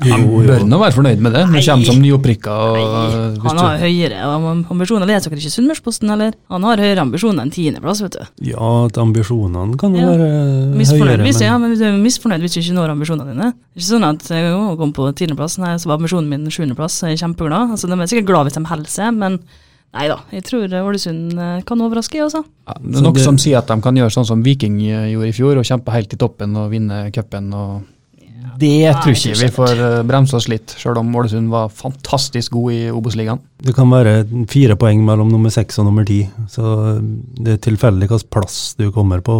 Han 0.00 0.22
bør 0.46 0.62
nå 0.64 0.78
være 0.80 0.94
fornøyd 0.96 1.20
med 1.20 1.34
det. 1.36 1.42
Nei. 1.50 1.60
kommer 1.66 1.84
som 1.90 1.98
nyopprykka. 2.00 2.54
Han 3.44 3.60
har 3.60 3.78
høyere 3.82 4.20
ambisjoner. 4.70 5.08
Leser 5.10 5.32
dere 5.32 5.42
ikke 5.42 5.52
Sunnmørsposten, 5.52 6.10
eller? 6.14 6.34
Han 6.52 6.64
har 6.64 6.80
høyere 6.80 7.04
ambisjoner 7.04 7.44
enn 7.44 7.52
tiendeplass, 7.54 8.00
vet 8.06 8.16
du. 8.16 8.24
Ja, 8.50 8.70
at 8.86 8.98
ambisjonene 9.00 9.76
kan 9.80 9.94
jo 9.94 10.00
Ja. 10.00 10.12
være 10.16 10.30
Misfornøyd 10.78 11.16
høyere, 11.18 11.26
hvis, 11.28 11.40
ja, 11.44 11.58
men 11.58 11.74
du 11.76 11.84
er 11.84 11.96
misfornøyd 12.00 12.40
hvis 12.46 12.54
du 12.56 12.60
ikke 12.62 12.76
når 12.78 12.94
ambisjonene 12.96 13.32
dine. 13.34 13.50
Det 13.52 13.76
er 13.76 13.82
ikke 13.84 13.90
sånn 13.92 14.08
at 14.08 14.28
jeg 14.28 14.52
å, 14.56 14.76
kom 14.80 14.92
på 14.96 15.08
tiendeplass, 15.14 15.58
nei, 15.58 15.74
så 15.76 15.86
var 15.90 15.98
ambisjonen 16.00 16.28
min 16.32 16.48
sjuendeplass, 16.50 17.02
jeg 17.04 17.18
er 17.18 17.22
kjempeglad. 17.26 17.74
Altså, 17.76 17.86
de 17.90 17.98
er 18.00 18.06
sikkert 18.06 18.26
glad 18.32 18.48
hvis 18.48 18.56
de 18.56 18.64
holder 18.64 18.90
seg, 18.90 19.12
men 19.14 19.38
nei 19.92 20.06
da, 20.08 20.20
jeg 20.32 20.44
tror 20.46 20.68
Ålesund 20.70 21.34
eh, 21.38 21.62
kan 21.66 21.80
overraske, 21.82 22.22
også. 22.24 22.44
Ja, 22.68 22.74
det 22.80 22.96
er 22.96 23.02
noe 23.02 23.18
som 23.18 23.36
sier 23.42 23.58
at 23.58 23.66
de 23.68 23.80
kan 23.82 23.96
gjøre 23.98 24.12
sånn 24.14 24.24
som 24.28 24.42
Viking 24.46 24.80
eh, 24.86 25.10
gjorde 25.12 25.28
i 25.28 25.32
fjor, 25.36 25.58
og 25.58 25.66
kjempe 25.66 25.92
helt 25.92 26.14
i 26.14 26.16
toppen 26.20 26.56
og 26.56 26.70
vinne 26.70 27.10
cupen. 27.12 27.52
og 27.52 27.82
Det 28.60 28.72
Nei, 28.84 28.96
tror 29.02 29.16
ikke 29.16 29.38
vi 29.40 29.52
får 29.54 29.74
bremsa 30.06 30.08
bremse 30.10 30.36
oss 30.36 30.48
litt, 30.50 30.74
sjøl 30.78 30.98
om 31.00 31.14
Ålesund 31.16 31.50
var 31.50 31.70
fantastisk 31.72 32.52
god 32.52 32.72
i 32.74 32.80
Obos-ligaen. 32.92 33.40
det 33.60 33.74
kan 33.76 33.90
være 33.90 34.24
fire 34.48 34.76
poeng 34.80 35.02
mellom 35.04 35.28
nummer 35.28 35.50
seks 35.52 35.78
og 35.80 35.86
nummer 35.88 36.04
ti. 36.04 36.22
Så 36.48 36.62
det 37.36 37.54
er 37.56 37.62
tilfeldig 37.64 38.08
hvilken 38.08 38.30
plass 38.32 38.74
du 38.78 38.90
kommer 38.92 39.20
på. 39.20 39.36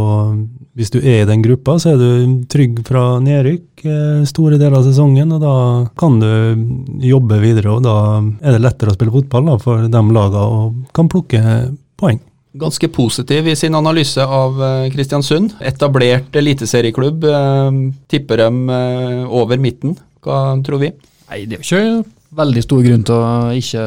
Hvis 0.77 0.93
du 0.93 0.99
er 1.01 1.23
i 1.23 1.29
den 1.29 1.43
gruppa, 1.43 1.79
så 1.81 1.95
er 1.95 2.01
du 2.01 2.41
trygg 2.53 2.83
fra 2.87 3.19
nedrykk 3.21 3.85
eh, 3.85 4.25
store 4.29 4.59
deler 4.61 4.79
av 4.79 4.87
sesongen, 4.87 5.33
og 5.37 5.41
da 5.45 5.55
kan 6.01 6.21
du 6.21 7.05
jobbe 7.05 7.41
videre, 7.43 7.77
og 7.77 7.85
da 7.85 7.97
er 8.21 8.57
det 8.57 8.65
lettere 8.65 8.93
å 8.93 8.99
spille 8.99 9.15
fotball 9.15 9.53
da, 9.53 9.61
for 9.61 9.87
de 9.89 10.05
lagene 10.17 10.45
og 10.45 10.97
kan 10.97 11.09
plukke 11.11 11.41
poeng. 12.01 12.21
Ganske 12.53 12.89
positiv 12.91 13.47
i 13.47 13.55
sin 13.55 13.75
analyse 13.79 14.19
av 14.27 14.57
eh, 14.63 14.89
Kristiansund. 14.91 15.53
Etablert 15.63 16.35
eliteserieklubb. 16.35 17.25
eh, 17.25 17.77
Tipper 18.11 18.43
dem 18.43 18.65
eh, 18.75 19.21
over 19.31 19.61
midten. 19.63 19.95
Hva 20.25 20.57
tror 20.67 20.83
vi? 20.83 20.91
Nei, 21.31 21.45
det 21.47 21.61
er 21.61 21.63
jo 21.63 21.69
ikke 21.69 22.09
veldig 22.41 22.63
stor 22.67 22.83
grunn 22.83 23.05
til 23.07 23.15
å 23.15 23.29
ikke 23.55 23.85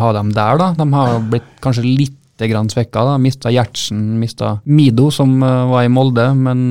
ha 0.00 0.12
dem 0.16 0.32
der, 0.36 0.56
da. 0.62 0.70
De 0.78 0.86
har 0.96 1.20
blitt 1.28 1.50
kanskje 1.64 1.84
litt 1.84 2.16
grann 2.48 2.68
svekka. 2.72 3.04
da. 3.04 3.18
Mista 3.20 3.52
Gjertsen, 3.52 4.00
mista 4.20 4.56
Mido, 4.64 5.10
som 5.12 5.36
var 5.40 5.84
i 5.84 5.92
Molde. 5.92 6.26
Men 6.36 6.66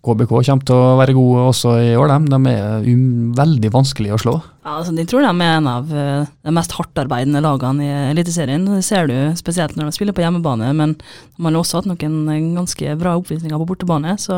KBK 0.00 0.30
kommer 0.32 0.64
til 0.64 0.78
å 0.78 0.96
være 0.96 1.14
gode 1.16 1.42
også 1.50 1.74
i 1.82 1.90
år, 1.98 2.08
De, 2.08 2.30
De 2.32 2.54
er 2.54 2.86
um, 2.88 3.32
veldig 3.36 3.70
vanskelig 3.74 4.14
å 4.16 4.20
slå. 4.22 4.34
Ja, 4.64 4.78
altså, 4.78 4.92
de 4.96 5.04
tror 5.08 5.24
de 5.24 5.30
er 5.30 5.56
en 5.56 5.68
av 5.70 5.92
eh, 5.92 6.26
de 6.44 6.52
mest 6.56 6.74
hardtarbeidende 6.76 7.40
lagene 7.44 7.86
i 7.86 7.92
Eliteserien. 8.10 8.66
Det 8.68 8.82
ser 8.84 9.08
du 9.08 9.16
spesielt 9.40 9.76
når 9.76 9.88
de 9.88 9.96
spiller 9.96 10.16
på 10.16 10.24
hjemmebane, 10.24 10.68
men 10.76 10.96
de 11.00 11.46
har 11.46 11.56
også 11.60 11.80
hatt 11.80 11.88
noen 11.88 12.20
eh, 12.28 12.44
ganske 12.58 12.96
bra 13.00 13.16
oppvisninger 13.20 13.60
på 13.60 13.68
bortebane. 13.72 14.16
Så 14.20 14.36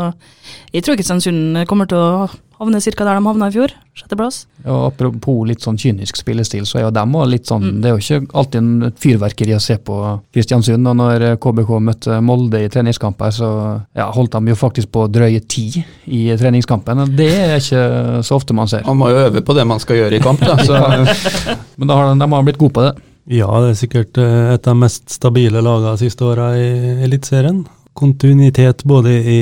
jeg 0.71 0.83
tror 0.83 0.95
ikke 0.95 1.03
Kristiansund 1.03 1.65
kommer 1.71 1.91
til 1.91 1.99
å 1.99 2.31
havne 2.63 2.79
ca. 2.79 3.05
der 3.05 3.19
de 3.19 3.27
havna 3.27 3.49
i 3.51 3.55
fjor. 3.55 3.75
Sjetteplass. 3.99 4.45
Ja, 4.63 4.77
Apropos 4.87 5.43
litt 5.49 5.65
sånn 5.65 5.79
kynisk 5.81 6.17
spillestil, 6.21 6.65
så 6.69 6.79
er 6.79 6.87
jo 6.87 6.93
dem 6.95 7.17
også 7.19 7.31
litt 7.33 7.51
sånn 7.51 7.63
Mm. 7.63 7.81
Det 7.83 7.91
er 7.91 7.97
jo 7.97 8.03
ikke 8.03 8.39
alltid 8.39 8.59
en 8.61 8.93
fyrverkeri 8.99 9.55
å 9.57 9.61
se 9.61 9.77
på 9.79 9.97
Kristiansund. 10.33 10.87
Og 10.87 10.97
når 10.97 11.37
KBK 11.43 11.71
møtte 11.81 12.21
Molde 12.23 12.63
i 12.63 12.69
treningskamper, 12.69 13.31
så 13.31 13.51
ja, 13.95 14.11
holdt 14.11 14.33
de 14.33 14.55
jo 14.55 14.55
faktisk 14.55 14.91
på 14.95 15.09
drøye 15.11 15.43
ti 15.53 15.67
i 16.09 16.25
treningskampen. 16.41 17.05
Det 17.19 17.31
er 17.37 17.57
ikke 17.61 17.87
så 18.25 18.41
ofte 18.41 18.57
man 18.57 18.71
ser. 18.71 18.85
Man 18.89 19.01
må 19.01 19.13
jo 19.13 19.23
øve 19.27 19.45
på 19.45 19.57
det 19.57 19.69
man 19.69 19.83
skal 19.83 20.01
gjøre 20.01 20.19
i 20.19 20.25
kamp. 20.25 20.41
da, 20.41 20.57
så 20.65 20.81
Men 21.79 21.89
da 21.91 21.99
har 21.99 22.13
de, 22.13 22.21
de 22.21 22.31
har 22.33 22.47
blitt 22.49 22.61
gode 22.61 22.77
på 22.77 22.87
det. 22.89 22.95
Ja, 23.31 23.47
det 23.63 23.71
er 23.71 23.79
sikkert 23.79 24.19
eh, 24.19 24.55
et 24.57 24.67
av 24.67 24.75
de 24.75 24.83
mest 24.83 25.13
stabile 25.15 25.63
lagene 25.63 25.95
de 25.95 26.03
siste 26.09 26.27
åra 26.27 26.53
i 26.59 26.99
Eliteserien. 27.07 27.63
Kontinuitet 27.95 28.83
både 28.89 29.13
i 29.21 29.41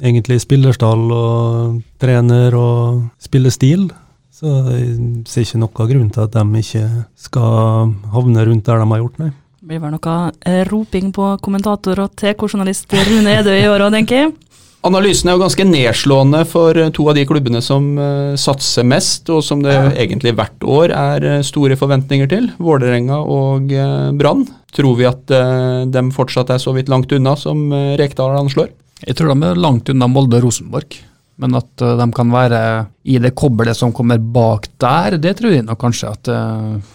egentlig 0.00 0.40
spillerstall 0.42 1.10
og 1.12 1.76
trener 2.00 2.56
og 2.56 3.04
spillestil. 3.22 3.90
Så 4.34 4.54
jeg 4.72 5.26
ser 5.28 5.44
ikke 5.44 5.60
noen 5.60 5.90
grunn 5.92 6.10
til 6.14 6.24
at 6.24 6.34
de 6.34 6.62
ikke 6.64 6.86
skal 7.20 7.94
havne 8.14 8.46
rundt 8.48 8.66
der 8.66 8.80
de 8.80 8.88
har 8.94 9.02
gjort, 9.02 9.20
nei. 9.20 9.30
Det 9.60 9.68
blir 9.68 9.82
vel 9.82 9.92
noe 9.92 10.14
eh, 10.48 10.62
roping 10.66 11.10
på 11.14 11.26
kommentator 11.44 12.00
og 12.00 12.14
TK-journalist 12.16 12.90
Rune 12.96 13.34
Edøy 13.42 13.58
i 13.58 13.68
år 13.68 13.84
òg, 13.84 13.92
tenker 13.92 14.22
jeg. 14.24 14.32
Analysen 14.80 15.28
er 15.28 15.34
jo 15.36 15.42
ganske 15.42 15.64
nedslående 15.68 16.38
for 16.48 16.78
eh, 16.80 16.88
to 16.96 17.04
av 17.10 17.16
de 17.18 17.26
klubbene 17.28 17.60
som 17.60 17.90
eh, 18.00 18.36
satser 18.40 18.86
mest, 18.88 19.28
og 19.28 19.42
som 19.44 19.60
det 19.60 19.74
egentlig 19.90 20.32
hvert 20.38 20.64
år 20.64 20.94
er 20.96 21.26
eh, 21.28 21.42
store 21.44 21.76
forventninger 21.76 22.30
til. 22.30 22.48
Vålerenga 22.56 23.18
og 23.20 23.68
Brann. 24.16 24.46
Tror 24.72 24.96
vi 24.96 25.04
at 25.08 25.32
uh, 25.34 25.82
de 25.90 26.02
fortsatt 26.14 26.52
er 26.54 26.60
så 26.62 26.70
vidt 26.76 26.88
langt 26.88 27.10
unna 27.12 27.32
som 27.36 27.64
uh, 27.74 27.96
Rekdal 27.98 28.36
anslår? 28.38 28.68
Jeg 29.02 29.18
tror 29.18 29.32
de 29.32 29.48
er 29.48 29.58
langt 29.58 29.90
unna 29.90 30.06
Molde 30.08 30.38
og 30.38 30.46
Rosenborg. 30.46 30.94
Men 31.42 31.56
at 31.58 31.72
de 31.80 32.06
kan 32.14 32.30
være 32.30 32.60
i 33.08 33.16
det 33.18 33.32
kobbelet 33.34 33.76
som 33.76 33.94
kommer 33.96 34.20
bak 34.20 34.68
der, 34.80 35.16
det 35.18 35.38
tror 35.38 35.56
jeg 35.56 35.64
nok 35.66 35.80
kanskje. 35.80 36.12
at 36.12 36.28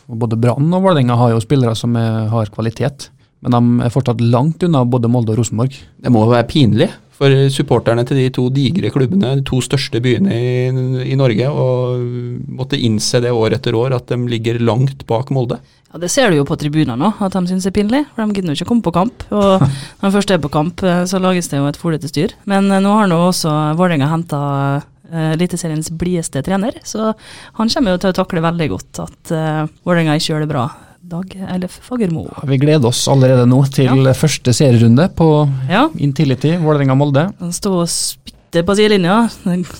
Både 0.05 0.37
Brann 0.37 0.69
og 0.69 0.85
Vålerenga 0.85 1.17
har 1.17 1.33
jo 1.33 1.41
spillere 1.41 1.73
som 1.75 1.97
er, 1.97 2.29
har 2.29 2.53
kvalitet. 2.53 3.09
Men 3.41 3.57
de 3.57 3.87
er 3.87 3.93
fortsatt 3.93 4.21
langt 4.21 4.63
unna 4.63 4.85
både 4.85 5.09
Molde 5.11 5.33
og 5.33 5.41
Rosenborg. 5.41 5.73
Det 5.97 6.13
må 6.13 6.23
jo 6.23 6.35
være 6.35 6.47
pinlig 6.49 6.91
for 7.15 7.31
supporterne 7.53 8.03
til 8.07 8.19
de 8.19 8.27
to 8.33 8.49
digre 8.53 8.91
klubbene, 8.93 9.37
de 9.39 9.45
to 9.47 9.61
største 9.63 10.01
byene 10.03 10.35
i, 10.35 10.51
i 11.13 11.17
Norge, 11.19 11.47
og 11.49 12.03
måtte 12.59 12.79
innse 12.79 13.21
det 13.23 13.31
år 13.31 13.55
etter 13.57 13.77
år 13.77 13.95
at 13.95 14.11
de 14.11 14.19
ligger 14.31 14.59
langt 14.63 15.05
bak 15.07 15.31
Molde. 15.35 15.61
Ja, 15.93 15.99
Det 16.03 16.11
ser 16.11 16.29
du 16.29 16.41
jo 16.41 16.47
på 16.47 16.57
tribunene 16.59 16.97
nå, 16.99 17.13
at 17.23 17.35
de 17.37 17.47
syns 17.47 17.63
det 17.63 17.71
er 17.71 17.77
pinlig. 17.77 18.01
For 18.15 18.25
de 18.25 18.35
gidder 18.35 18.51
jo 18.51 18.59
ikke 18.59 18.71
komme 18.73 18.83
på 18.83 18.95
kamp. 18.95 19.23
Og 19.31 19.63
når 20.01 20.09
de 20.09 20.15
først 20.17 20.33
er 20.35 20.41
på 20.43 20.51
kamp, 20.51 20.83
eh, 20.83 21.05
så 21.07 21.21
lages 21.23 21.47
det 21.51 21.61
jo 21.61 21.69
et 21.69 21.79
folete 21.79 22.11
styr. 22.11 22.35
Men 22.51 22.67
eh, 22.67 22.83
nå 22.83 22.91
har 22.99 23.07
nå 23.11 23.21
også 23.29 23.53
Vålerenga 23.79 24.11
henta 24.11 24.41
Eliteseriens 25.05 25.91
blideste 25.93 26.41
trener, 26.41 26.79
så 26.83 27.11
han 27.59 27.69
kommer 27.69 27.93
jo 27.93 27.99
til 28.01 28.09
å 28.09 28.15
takle 28.17 28.41
veldig 28.41 28.67
godt 28.71 29.01
at 29.03 29.33
uh, 29.37 29.67
Vålerenga 29.85 30.15
ikke 30.17 30.31
gjør 30.31 30.41
det 30.41 30.49
bra. 30.49 30.63
Dag 31.05 31.35
Ellef 31.37 31.75
Fagermo. 31.85 32.23
Vi 32.49 32.57
gleder 32.57 32.89
oss 32.89 33.03
allerede 33.11 33.45
nå 33.45 33.59
til 33.69 34.07
første 34.17 34.53
serierunde 34.57 35.05
på 35.13 35.27
Ja, 35.69 35.83
Intility, 36.01 36.55
Vålerenga-Molde. 36.57 37.27
han 37.39 37.51
står 37.53 37.75
og 37.83 37.91
spytter 37.91 38.65
på 38.65 38.75
sidelinja, 38.79 39.19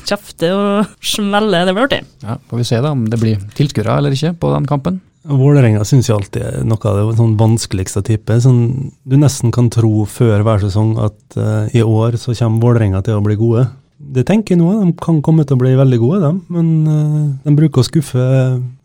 kjefter 0.06 0.54
og 0.54 0.92
smeller. 1.02 1.66
Det 1.66 1.74
blir 1.74 1.88
artig. 1.88 2.02
Ja, 2.22 2.38
får 2.50 2.62
vi 2.62 2.68
se 2.70 2.82
da 2.84 2.92
om 2.94 3.08
det 3.10 3.20
blir 3.22 3.42
tilskuere 3.58 3.98
eller 3.98 4.14
ikke 4.14 4.36
på 4.38 4.54
den 4.54 4.70
kampen. 4.70 5.02
Vålerenga 5.26 5.82
syns 5.88 6.12
jeg 6.12 6.20
alltid 6.20 6.44
er 6.46 6.68
noe 6.70 6.92
av 6.92 7.00
det 7.00 7.18
sånn 7.18 7.34
vanskeligste 7.40 8.04
type. 8.06 8.38
Sånn, 8.44 8.92
du 9.02 9.18
nesten 9.18 9.50
kan 9.56 9.72
tro 9.74 10.06
før 10.06 10.46
hver 10.46 10.62
sesong 10.62 10.94
at 11.02 11.40
uh, 11.40 11.66
i 11.74 11.82
år 11.82 12.20
så 12.22 12.38
kommer 12.38 12.62
Vålerenga 12.68 13.02
til 13.02 13.18
å 13.18 13.26
bli 13.26 13.40
gode. 13.40 13.66
Det 13.98 14.26
tenker 14.28 14.54
jeg 14.56 14.60
nå, 14.60 14.70
de 14.84 14.92
kan 15.02 15.22
komme 15.24 15.46
til 15.48 15.56
å 15.56 15.62
bli 15.62 15.72
veldig 15.80 15.98
gode, 16.02 16.20
de. 16.20 16.32
Men 16.52 16.68
eh, 16.92 17.30
de 17.46 17.54
bruker 17.56 17.80
å 17.82 17.88
skuffe 17.88 18.26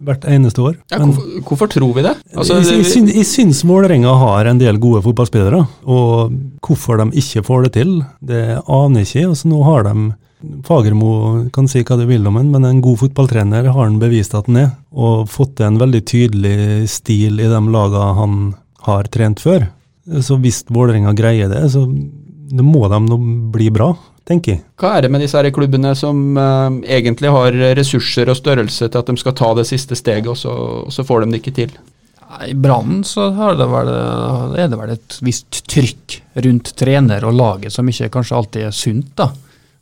hvert 0.06 0.24
eneste 0.30 0.62
år. 0.62 0.76
Ja, 0.92 1.00
Men- 1.00 1.10
hvorfor, 1.16 1.42
hvorfor 1.48 1.70
tror 1.74 1.92
vi 1.96 2.04
det? 2.06 2.14
Altså, 2.36 2.60
jeg, 2.62 2.84
jeg, 2.86 3.14
jeg 3.18 3.26
syns 3.28 3.64
Vålerenga 3.66 4.14
har 4.22 4.46
en 4.46 4.60
del 4.62 4.78
gode 4.78 5.02
fotballspillere, 5.02 5.64
og 5.90 6.32
hvorfor 6.62 7.02
de 7.02 7.10
ikke 7.20 7.42
får 7.46 7.66
det 7.66 7.72
til, 7.80 7.92
det 8.22 8.42
aner 8.66 9.02
jeg 9.02 9.10
ikke. 9.10 9.28
Altså, 9.34 9.50
nå 9.50 9.62
har 9.66 9.88
de 9.90 9.96
Fagermo 10.64 11.50
kan 11.52 11.66
si 11.68 11.82
hva 11.84 11.98
du 12.00 12.06
vil 12.08 12.24
om 12.30 12.38
han, 12.38 12.48
men 12.54 12.64
en 12.64 12.80
god 12.80 13.02
fotballtrener 13.02 13.66
har 13.68 13.82
han 13.84 13.98
bevist 14.00 14.32
at 14.38 14.46
han 14.48 14.56
er, 14.56 14.70
og 14.94 15.26
fått 15.28 15.58
til 15.58 15.66
en 15.68 15.76
veldig 15.82 16.00
tydelig 16.08 16.88
stil 16.88 17.42
i 17.44 17.50
de 17.50 17.60
lagene 17.74 18.14
han 18.16 18.38
har 18.86 19.10
trent 19.12 19.42
før. 19.42 19.66
Så 20.24 20.38
hvis 20.40 20.62
Vålerenga 20.72 21.12
greier 21.18 21.50
det, 21.52 21.66
så 21.74 21.84
må 22.64 22.86
de 22.88 22.98
nå 23.04 23.18
bli 23.52 23.68
bra, 23.74 23.90
tenker 24.30 24.56
jeg. 24.56 24.64
Hva 24.80 24.96
er 24.96 25.04
det 25.04 25.12
med 25.12 25.24
disse 25.24 25.38
her 25.38 25.50
klubbene 25.54 25.92
som 25.98 26.38
uh, 26.38 26.70
egentlig 26.86 27.32
har 27.34 27.56
ressurser 27.78 28.30
og 28.30 28.38
størrelse 28.38 28.88
til 28.88 29.02
at 29.02 29.10
de 29.10 29.20
skal 29.20 29.36
ta 29.36 29.52
det 29.58 29.66
siste 29.68 29.98
steget, 29.98 30.30
og 30.30 30.38
så, 30.38 30.54
og 30.86 30.94
så 30.94 31.06
får 31.06 31.24
de 31.24 31.34
det 31.34 31.42
ikke 31.42 31.56
til? 31.58 31.74
I 32.46 32.54
Brannen 32.54 33.02
så 33.02 33.26
det 33.58 33.66
vel, 33.66 33.88
er 34.54 34.68
det 34.70 34.78
vel 34.78 34.92
et 34.94 35.16
visst 35.26 35.64
trykk 35.70 36.20
rundt 36.46 36.72
trener 36.78 37.26
og 37.26 37.34
laget 37.34 37.74
som 37.74 37.88
ikke 37.90 38.10
kanskje 38.14 38.36
alltid 38.38 38.66
er 38.68 38.76
sunt. 38.76 39.10
da. 39.18 39.32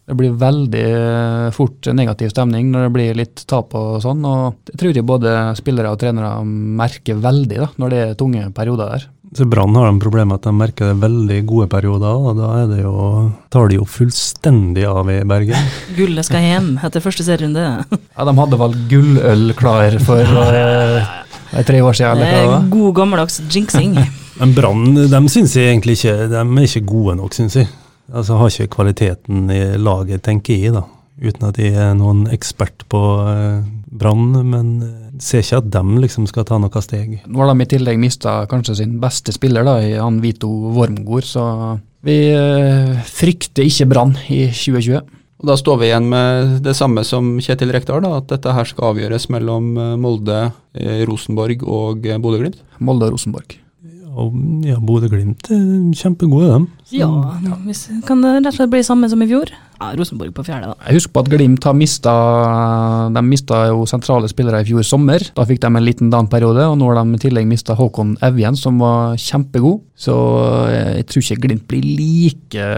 Det 0.09 0.17
blir 0.17 0.39
veldig 0.41 0.85
eh, 0.89 1.51
fort 1.53 1.85
negativ 1.93 2.31
stemning 2.33 2.71
når 2.73 2.87
det 2.87 2.93
blir 2.95 3.19
litt 3.19 3.43
tap 3.51 3.75
og 3.77 3.99
sånn. 4.01 4.23
og 4.25 4.57
Det 4.65 4.79
tror 4.81 4.97
jeg 4.97 5.05
både 5.05 5.35
spillere 5.59 5.91
og 5.93 6.01
trenere 6.01 6.31
merker 6.49 7.21
veldig 7.21 7.59
da, 7.61 7.69
når 7.77 7.93
det 7.93 7.99
er 8.07 8.15
tunge 8.17 8.47
perioder 8.57 8.95
der. 8.95 9.05
Så 9.37 9.45
Brann 9.45 9.75
har 9.77 9.91
de 9.91 10.01
problemet 10.01 10.39
at 10.39 10.47
de 10.49 10.53
merker 10.57 10.89
det 10.89 11.03
veldig 11.03 11.39
gode 11.49 11.67
perioder, 11.69 12.17
og 12.17 12.39
da 12.39 12.49
er 12.63 12.71
det 12.71 12.79
jo, 12.81 12.95
tar 13.53 13.69
de 13.69 13.77
jo 13.77 13.85
fullstendig 13.89 14.87
av 14.89 15.11
i 15.13 15.19
Bergen. 15.29 15.69
Gullet 15.99 16.29
skal 16.29 16.47
hjem 16.47 16.71
etter 16.81 17.05
første 17.05 17.27
serierunde. 17.27 17.67
Ja, 18.19 18.25
De 18.27 18.35
hadde 18.35 18.59
vel 18.59 18.73
gulløl 18.91 19.53
klar 19.55 19.95
for 20.03 20.19
eh, 20.25 21.11
tre 21.69 21.83
år 21.85 21.95
siden, 21.95 22.25
eller 22.25 22.49
hva? 22.51 22.63
God 22.73 22.97
gammeldags 22.97 23.39
jinxing. 23.47 23.95
Men 24.41 24.55
Brann 24.57 24.97
de 24.97 25.21
synes 25.31 25.55
jeg 25.55 25.73
egentlig 25.73 25.97
ikke 25.99 26.29
De 26.31 26.39
er 26.39 26.67
ikke 26.67 26.87
gode 26.87 27.17
nok, 27.19 27.35
syns 27.35 27.57
jeg. 27.59 27.69
Altså 28.09 28.39
Har 28.41 28.51
ikke 28.51 28.75
kvaliteten 28.79 29.51
i 29.53 29.61
laget, 29.79 30.23
tenker 30.27 30.57
jeg, 30.57 30.75
da. 30.75 30.83
Uten 31.19 31.49
at 31.49 31.59
jeg 31.61 31.75
er 31.75 31.97
noen 31.99 32.27
ekspert 32.33 32.87
på 32.91 33.01
uh, 33.27 33.63
Brann, 33.91 34.31
men 34.47 34.69
eh, 34.87 35.08
ser 35.25 35.45
ikke 35.45 35.61
at 35.63 35.69
de 35.75 36.01
liksom 36.03 36.27
skal 36.31 36.47
ta 36.49 36.59
noe 36.61 36.83
steg. 36.85 37.19
Nå 37.27 37.43
har 37.43 37.53
de 37.53 37.65
i 37.65 37.71
tillegg 37.75 38.01
mista 38.01 38.41
kanskje 38.51 38.79
sin 38.81 38.97
beste 39.03 39.35
spiller, 39.35 39.67
da, 39.67 39.79
i 39.83 39.95
han 39.99 40.21
Vito 40.25 40.51
Wormgård, 40.77 41.27
så 41.29 41.45
Vi 42.07 42.31
eh, 42.31 42.99
frykter 43.11 43.67
ikke 43.67 43.89
Brann 43.91 44.15
i 44.31 44.45
2020. 44.55 45.01
Og 45.39 45.47
Da 45.47 45.55
står 45.59 45.81
vi 45.81 45.89
igjen 45.91 46.09
med 46.11 46.59
det 46.63 46.75
samme 46.79 47.05
som 47.07 47.37
Kjetil 47.43 47.73
Rekdal, 47.75 48.03
da, 48.03 48.17
at 48.19 48.31
dette 48.31 48.55
her 48.55 48.67
skal 48.71 48.93
avgjøres 48.93 49.29
mellom 49.35 49.71
eh, 49.79 49.95
Molde, 49.99 50.41
eh, 50.79 51.03
Rosenborg 51.11 51.63
og 51.67 52.07
Bodø-Glimt. 52.07 52.63
Molde 52.79 53.11
og 53.11 53.19
Rosenborg. 53.19 53.59
Og 54.19 54.35
ja, 54.67 54.77
Bodø-Glimt 54.83 55.47
er 55.55 55.63
kjempegode, 55.95 56.49
dem. 56.51 56.65
Så- 56.89 56.99
Ja, 56.99 57.09
hvis, 57.65 57.85
kan 58.09 58.21
det 58.25 58.33
rett 58.39 58.47
og 58.51 58.55
slett 58.57 58.71
bli 58.73 58.81
samme 58.83 59.09
som 59.13 59.23
i 59.23 59.29
fjor? 59.31 59.53
Ja, 59.79 59.93
Rosenborg 59.95 60.33
på 60.35 60.43
fjerde, 60.43 60.73
da. 60.73 60.75
Jeg 60.89 60.97
husker 60.99 61.13
på 61.15 61.21
at 61.23 61.29
Glimt 61.31 61.63
har 61.69 61.75
mista 61.79 62.15
De 63.15 63.23
mista 63.23 63.61
jo 63.69 63.85
sentrale 63.87 64.27
spillere 64.29 64.61
i 64.65 64.67
fjor 64.67 64.83
sommer. 64.83 65.23
Da 65.37 65.45
fikk 65.47 65.61
de 65.63 65.67
en 65.71 65.85
liten 65.87 66.11
down-periode, 66.11 66.65
og 66.67 66.77
nå 66.81 66.89
har 66.91 67.05
de 67.05 67.15
i 67.15 67.23
tillegg 67.29 67.47
mista 67.47 67.77
Håkon 67.79 68.17
Evjen, 68.27 68.57
som 68.59 68.79
var 68.83 69.15
kjempegod. 69.17 69.81
Så 69.97 70.15
jeg 70.73 71.07
tror 71.07 71.23
ikke 71.23 71.41
Glimt 71.47 71.69
blir 71.71 71.85
like 71.85 72.69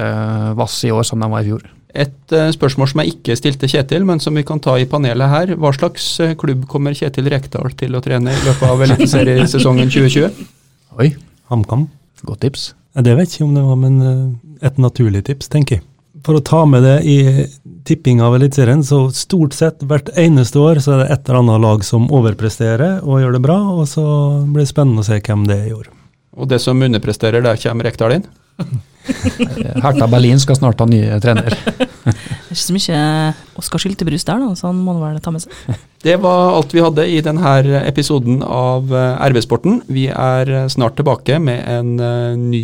vass 0.59 0.83
i 0.85 0.90
år 0.92 1.05
som 1.09 1.20
de 1.20 1.31
var 1.33 1.40
i 1.40 1.48
fjor. 1.48 1.62
Et 1.90 2.33
eh, 2.37 2.53
spørsmål 2.55 2.87
som 2.92 3.00
jeg 3.03 3.16
ikke 3.16 3.35
stilte 3.38 3.66
Kjetil, 3.66 4.05
men 4.07 4.20
som 4.22 4.37
vi 4.38 4.44
kan 4.46 4.61
ta 4.62 4.76
i 4.79 4.85
panelet 4.87 5.26
her. 5.33 5.55
Hva 5.59 5.72
slags 5.74 6.05
eh, 6.22 6.37
klubb 6.38 6.68
kommer 6.70 6.94
Kjetil 6.94 7.26
Rekdal 7.33 7.72
til 7.81 7.96
å 7.98 8.03
trene 8.05 8.31
i 8.31 8.44
løpet 8.46 8.62
av 8.68 8.85
eliteseriesesongen 8.87 9.90
2020? 9.90 10.31
Oi, 11.00 11.09
HamKam. 11.50 11.88
godt 12.26 12.40
tips. 12.46 12.74
Det 12.94 13.14
vet 13.16 13.32
ikke 13.32 13.46
om 13.46 13.54
det 13.54 13.62
var, 13.64 13.78
men 13.78 14.00
eh, 14.02 14.66
et 14.66 14.78
naturlig 14.82 15.24
tips, 15.28 15.48
tenker 15.52 15.78
jeg. 15.78 15.84
For 16.26 16.36
å 16.36 16.42
ta 16.44 16.64
med 16.68 16.82
det 16.84 16.96
i 17.08 17.46
tipping 17.88 18.20
av 18.20 18.34
Eliteserien, 18.36 18.82
så 18.84 19.06
stort 19.14 19.54
sett 19.56 19.80
hvert 19.88 20.10
eneste 20.20 20.60
år 20.60 20.82
så 20.84 20.96
er 20.96 21.04
det 21.04 21.14
et 21.14 21.30
eller 21.30 21.40
annet 21.40 21.62
lag 21.64 21.86
som 21.86 22.10
overpresterer 22.12 23.00
og 23.06 23.22
gjør 23.22 23.38
det 23.38 23.42
bra, 23.46 23.56
og 23.72 23.86
så 23.88 24.04
blir 24.44 24.66
det 24.66 24.72
spennende 24.72 25.00
å 25.04 25.06
se 25.06 25.20
hvem 25.22 25.46
det 25.48 25.56
er 25.56 25.70
i 25.70 25.76
år. 25.78 25.88
Og 26.36 26.50
det 26.50 26.60
som 26.62 26.82
underpresterer, 26.82 27.42
der 27.44 27.60
kommer 27.62 27.88
Rekdal 27.88 28.18
inn? 28.18 28.28
Hertha 29.84 30.10
Berlin 30.10 30.42
skal 30.42 30.58
snart 30.58 30.82
ha 30.82 30.86
nye 30.90 31.16
trener. 31.24 31.56
Det 32.50 32.56
er 32.56 32.58
ikke 32.58 32.66
så 32.66 32.74
mye 32.74 33.02
Oskar 33.60 33.78
Skyltebrus 33.78 34.24
der, 34.26 34.40
da, 34.42 34.54
så 34.58 34.72
han 34.72 34.82
må 34.82 34.96
vel 34.98 35.20
ta 35.22 35.30
med 35.30 35.44
seg. 35.44 35.54
Det 36.02 36.14
var 36.16 36.54
alt 36.56 36.72
vi 36.72 36.80
hadde 36.80 37.04
i 37.12 37.18
denne 37.20 37.50
episoden 37.84 38.40
av 38.42 38.88
eh, 38.96 39.20
RB-sporten. 39.28 39.82
Vi 39.92 40.06
er 40.08 40.48
eh, 40.48 40.66
snart 40.72 40.96
tilbake 40.96 41.36
med 41.44 41.60
en 41.68 41.90
eh, 42.00 42.38
ny 42.40 42.62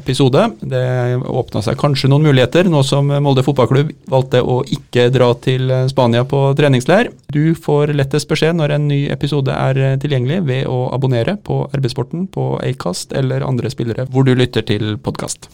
episode. 0.00 0.46
Det 0.64 0.80
åpna 1.20 1.60
seg 1.66 1.76
kanskje 1.78 2.08
noen 2.08 2.24
muligheter, 2.30 2.72
nå 2.72 2.80
som 2.88 3.12
Molde 3.20 3.44
fotballklubb 3.44 3.92
valgte 4.08 4.40
å 4.40 4.62
ikke 4.64 5.10
dra 5.12 5.28
til 5.44 5.68
Spania 5.92 6.24
på 6.24 6.40
treningsleir. 6.56 7.12
Du 7.28 7.52
får 7.52 7.92
lettest 8.00 8.32
beskjed 8.32 8.56
når 8.56 8.78
en 8.78 8.88
ny 8.88 9.02
episode 9.12 9.52
er 9.52 10.00
tilgjengelig 10.00 10.42
ved 10.48 10.66
å 10.72 10.86
abonnere 10.96 11.36
på 11.36 11.66
RB-sporten 11.76 12.30
på 12.32 12.54
Acast 12.64 13.12
eller 13.12 13.44
andre 13.44 13.70
spillere 13.70 14.08
hvor 14.08 14.24
du 14.24 14.32
lytter 14.32 14.64
til 14.64 14.96
podkast. 15.04 15.52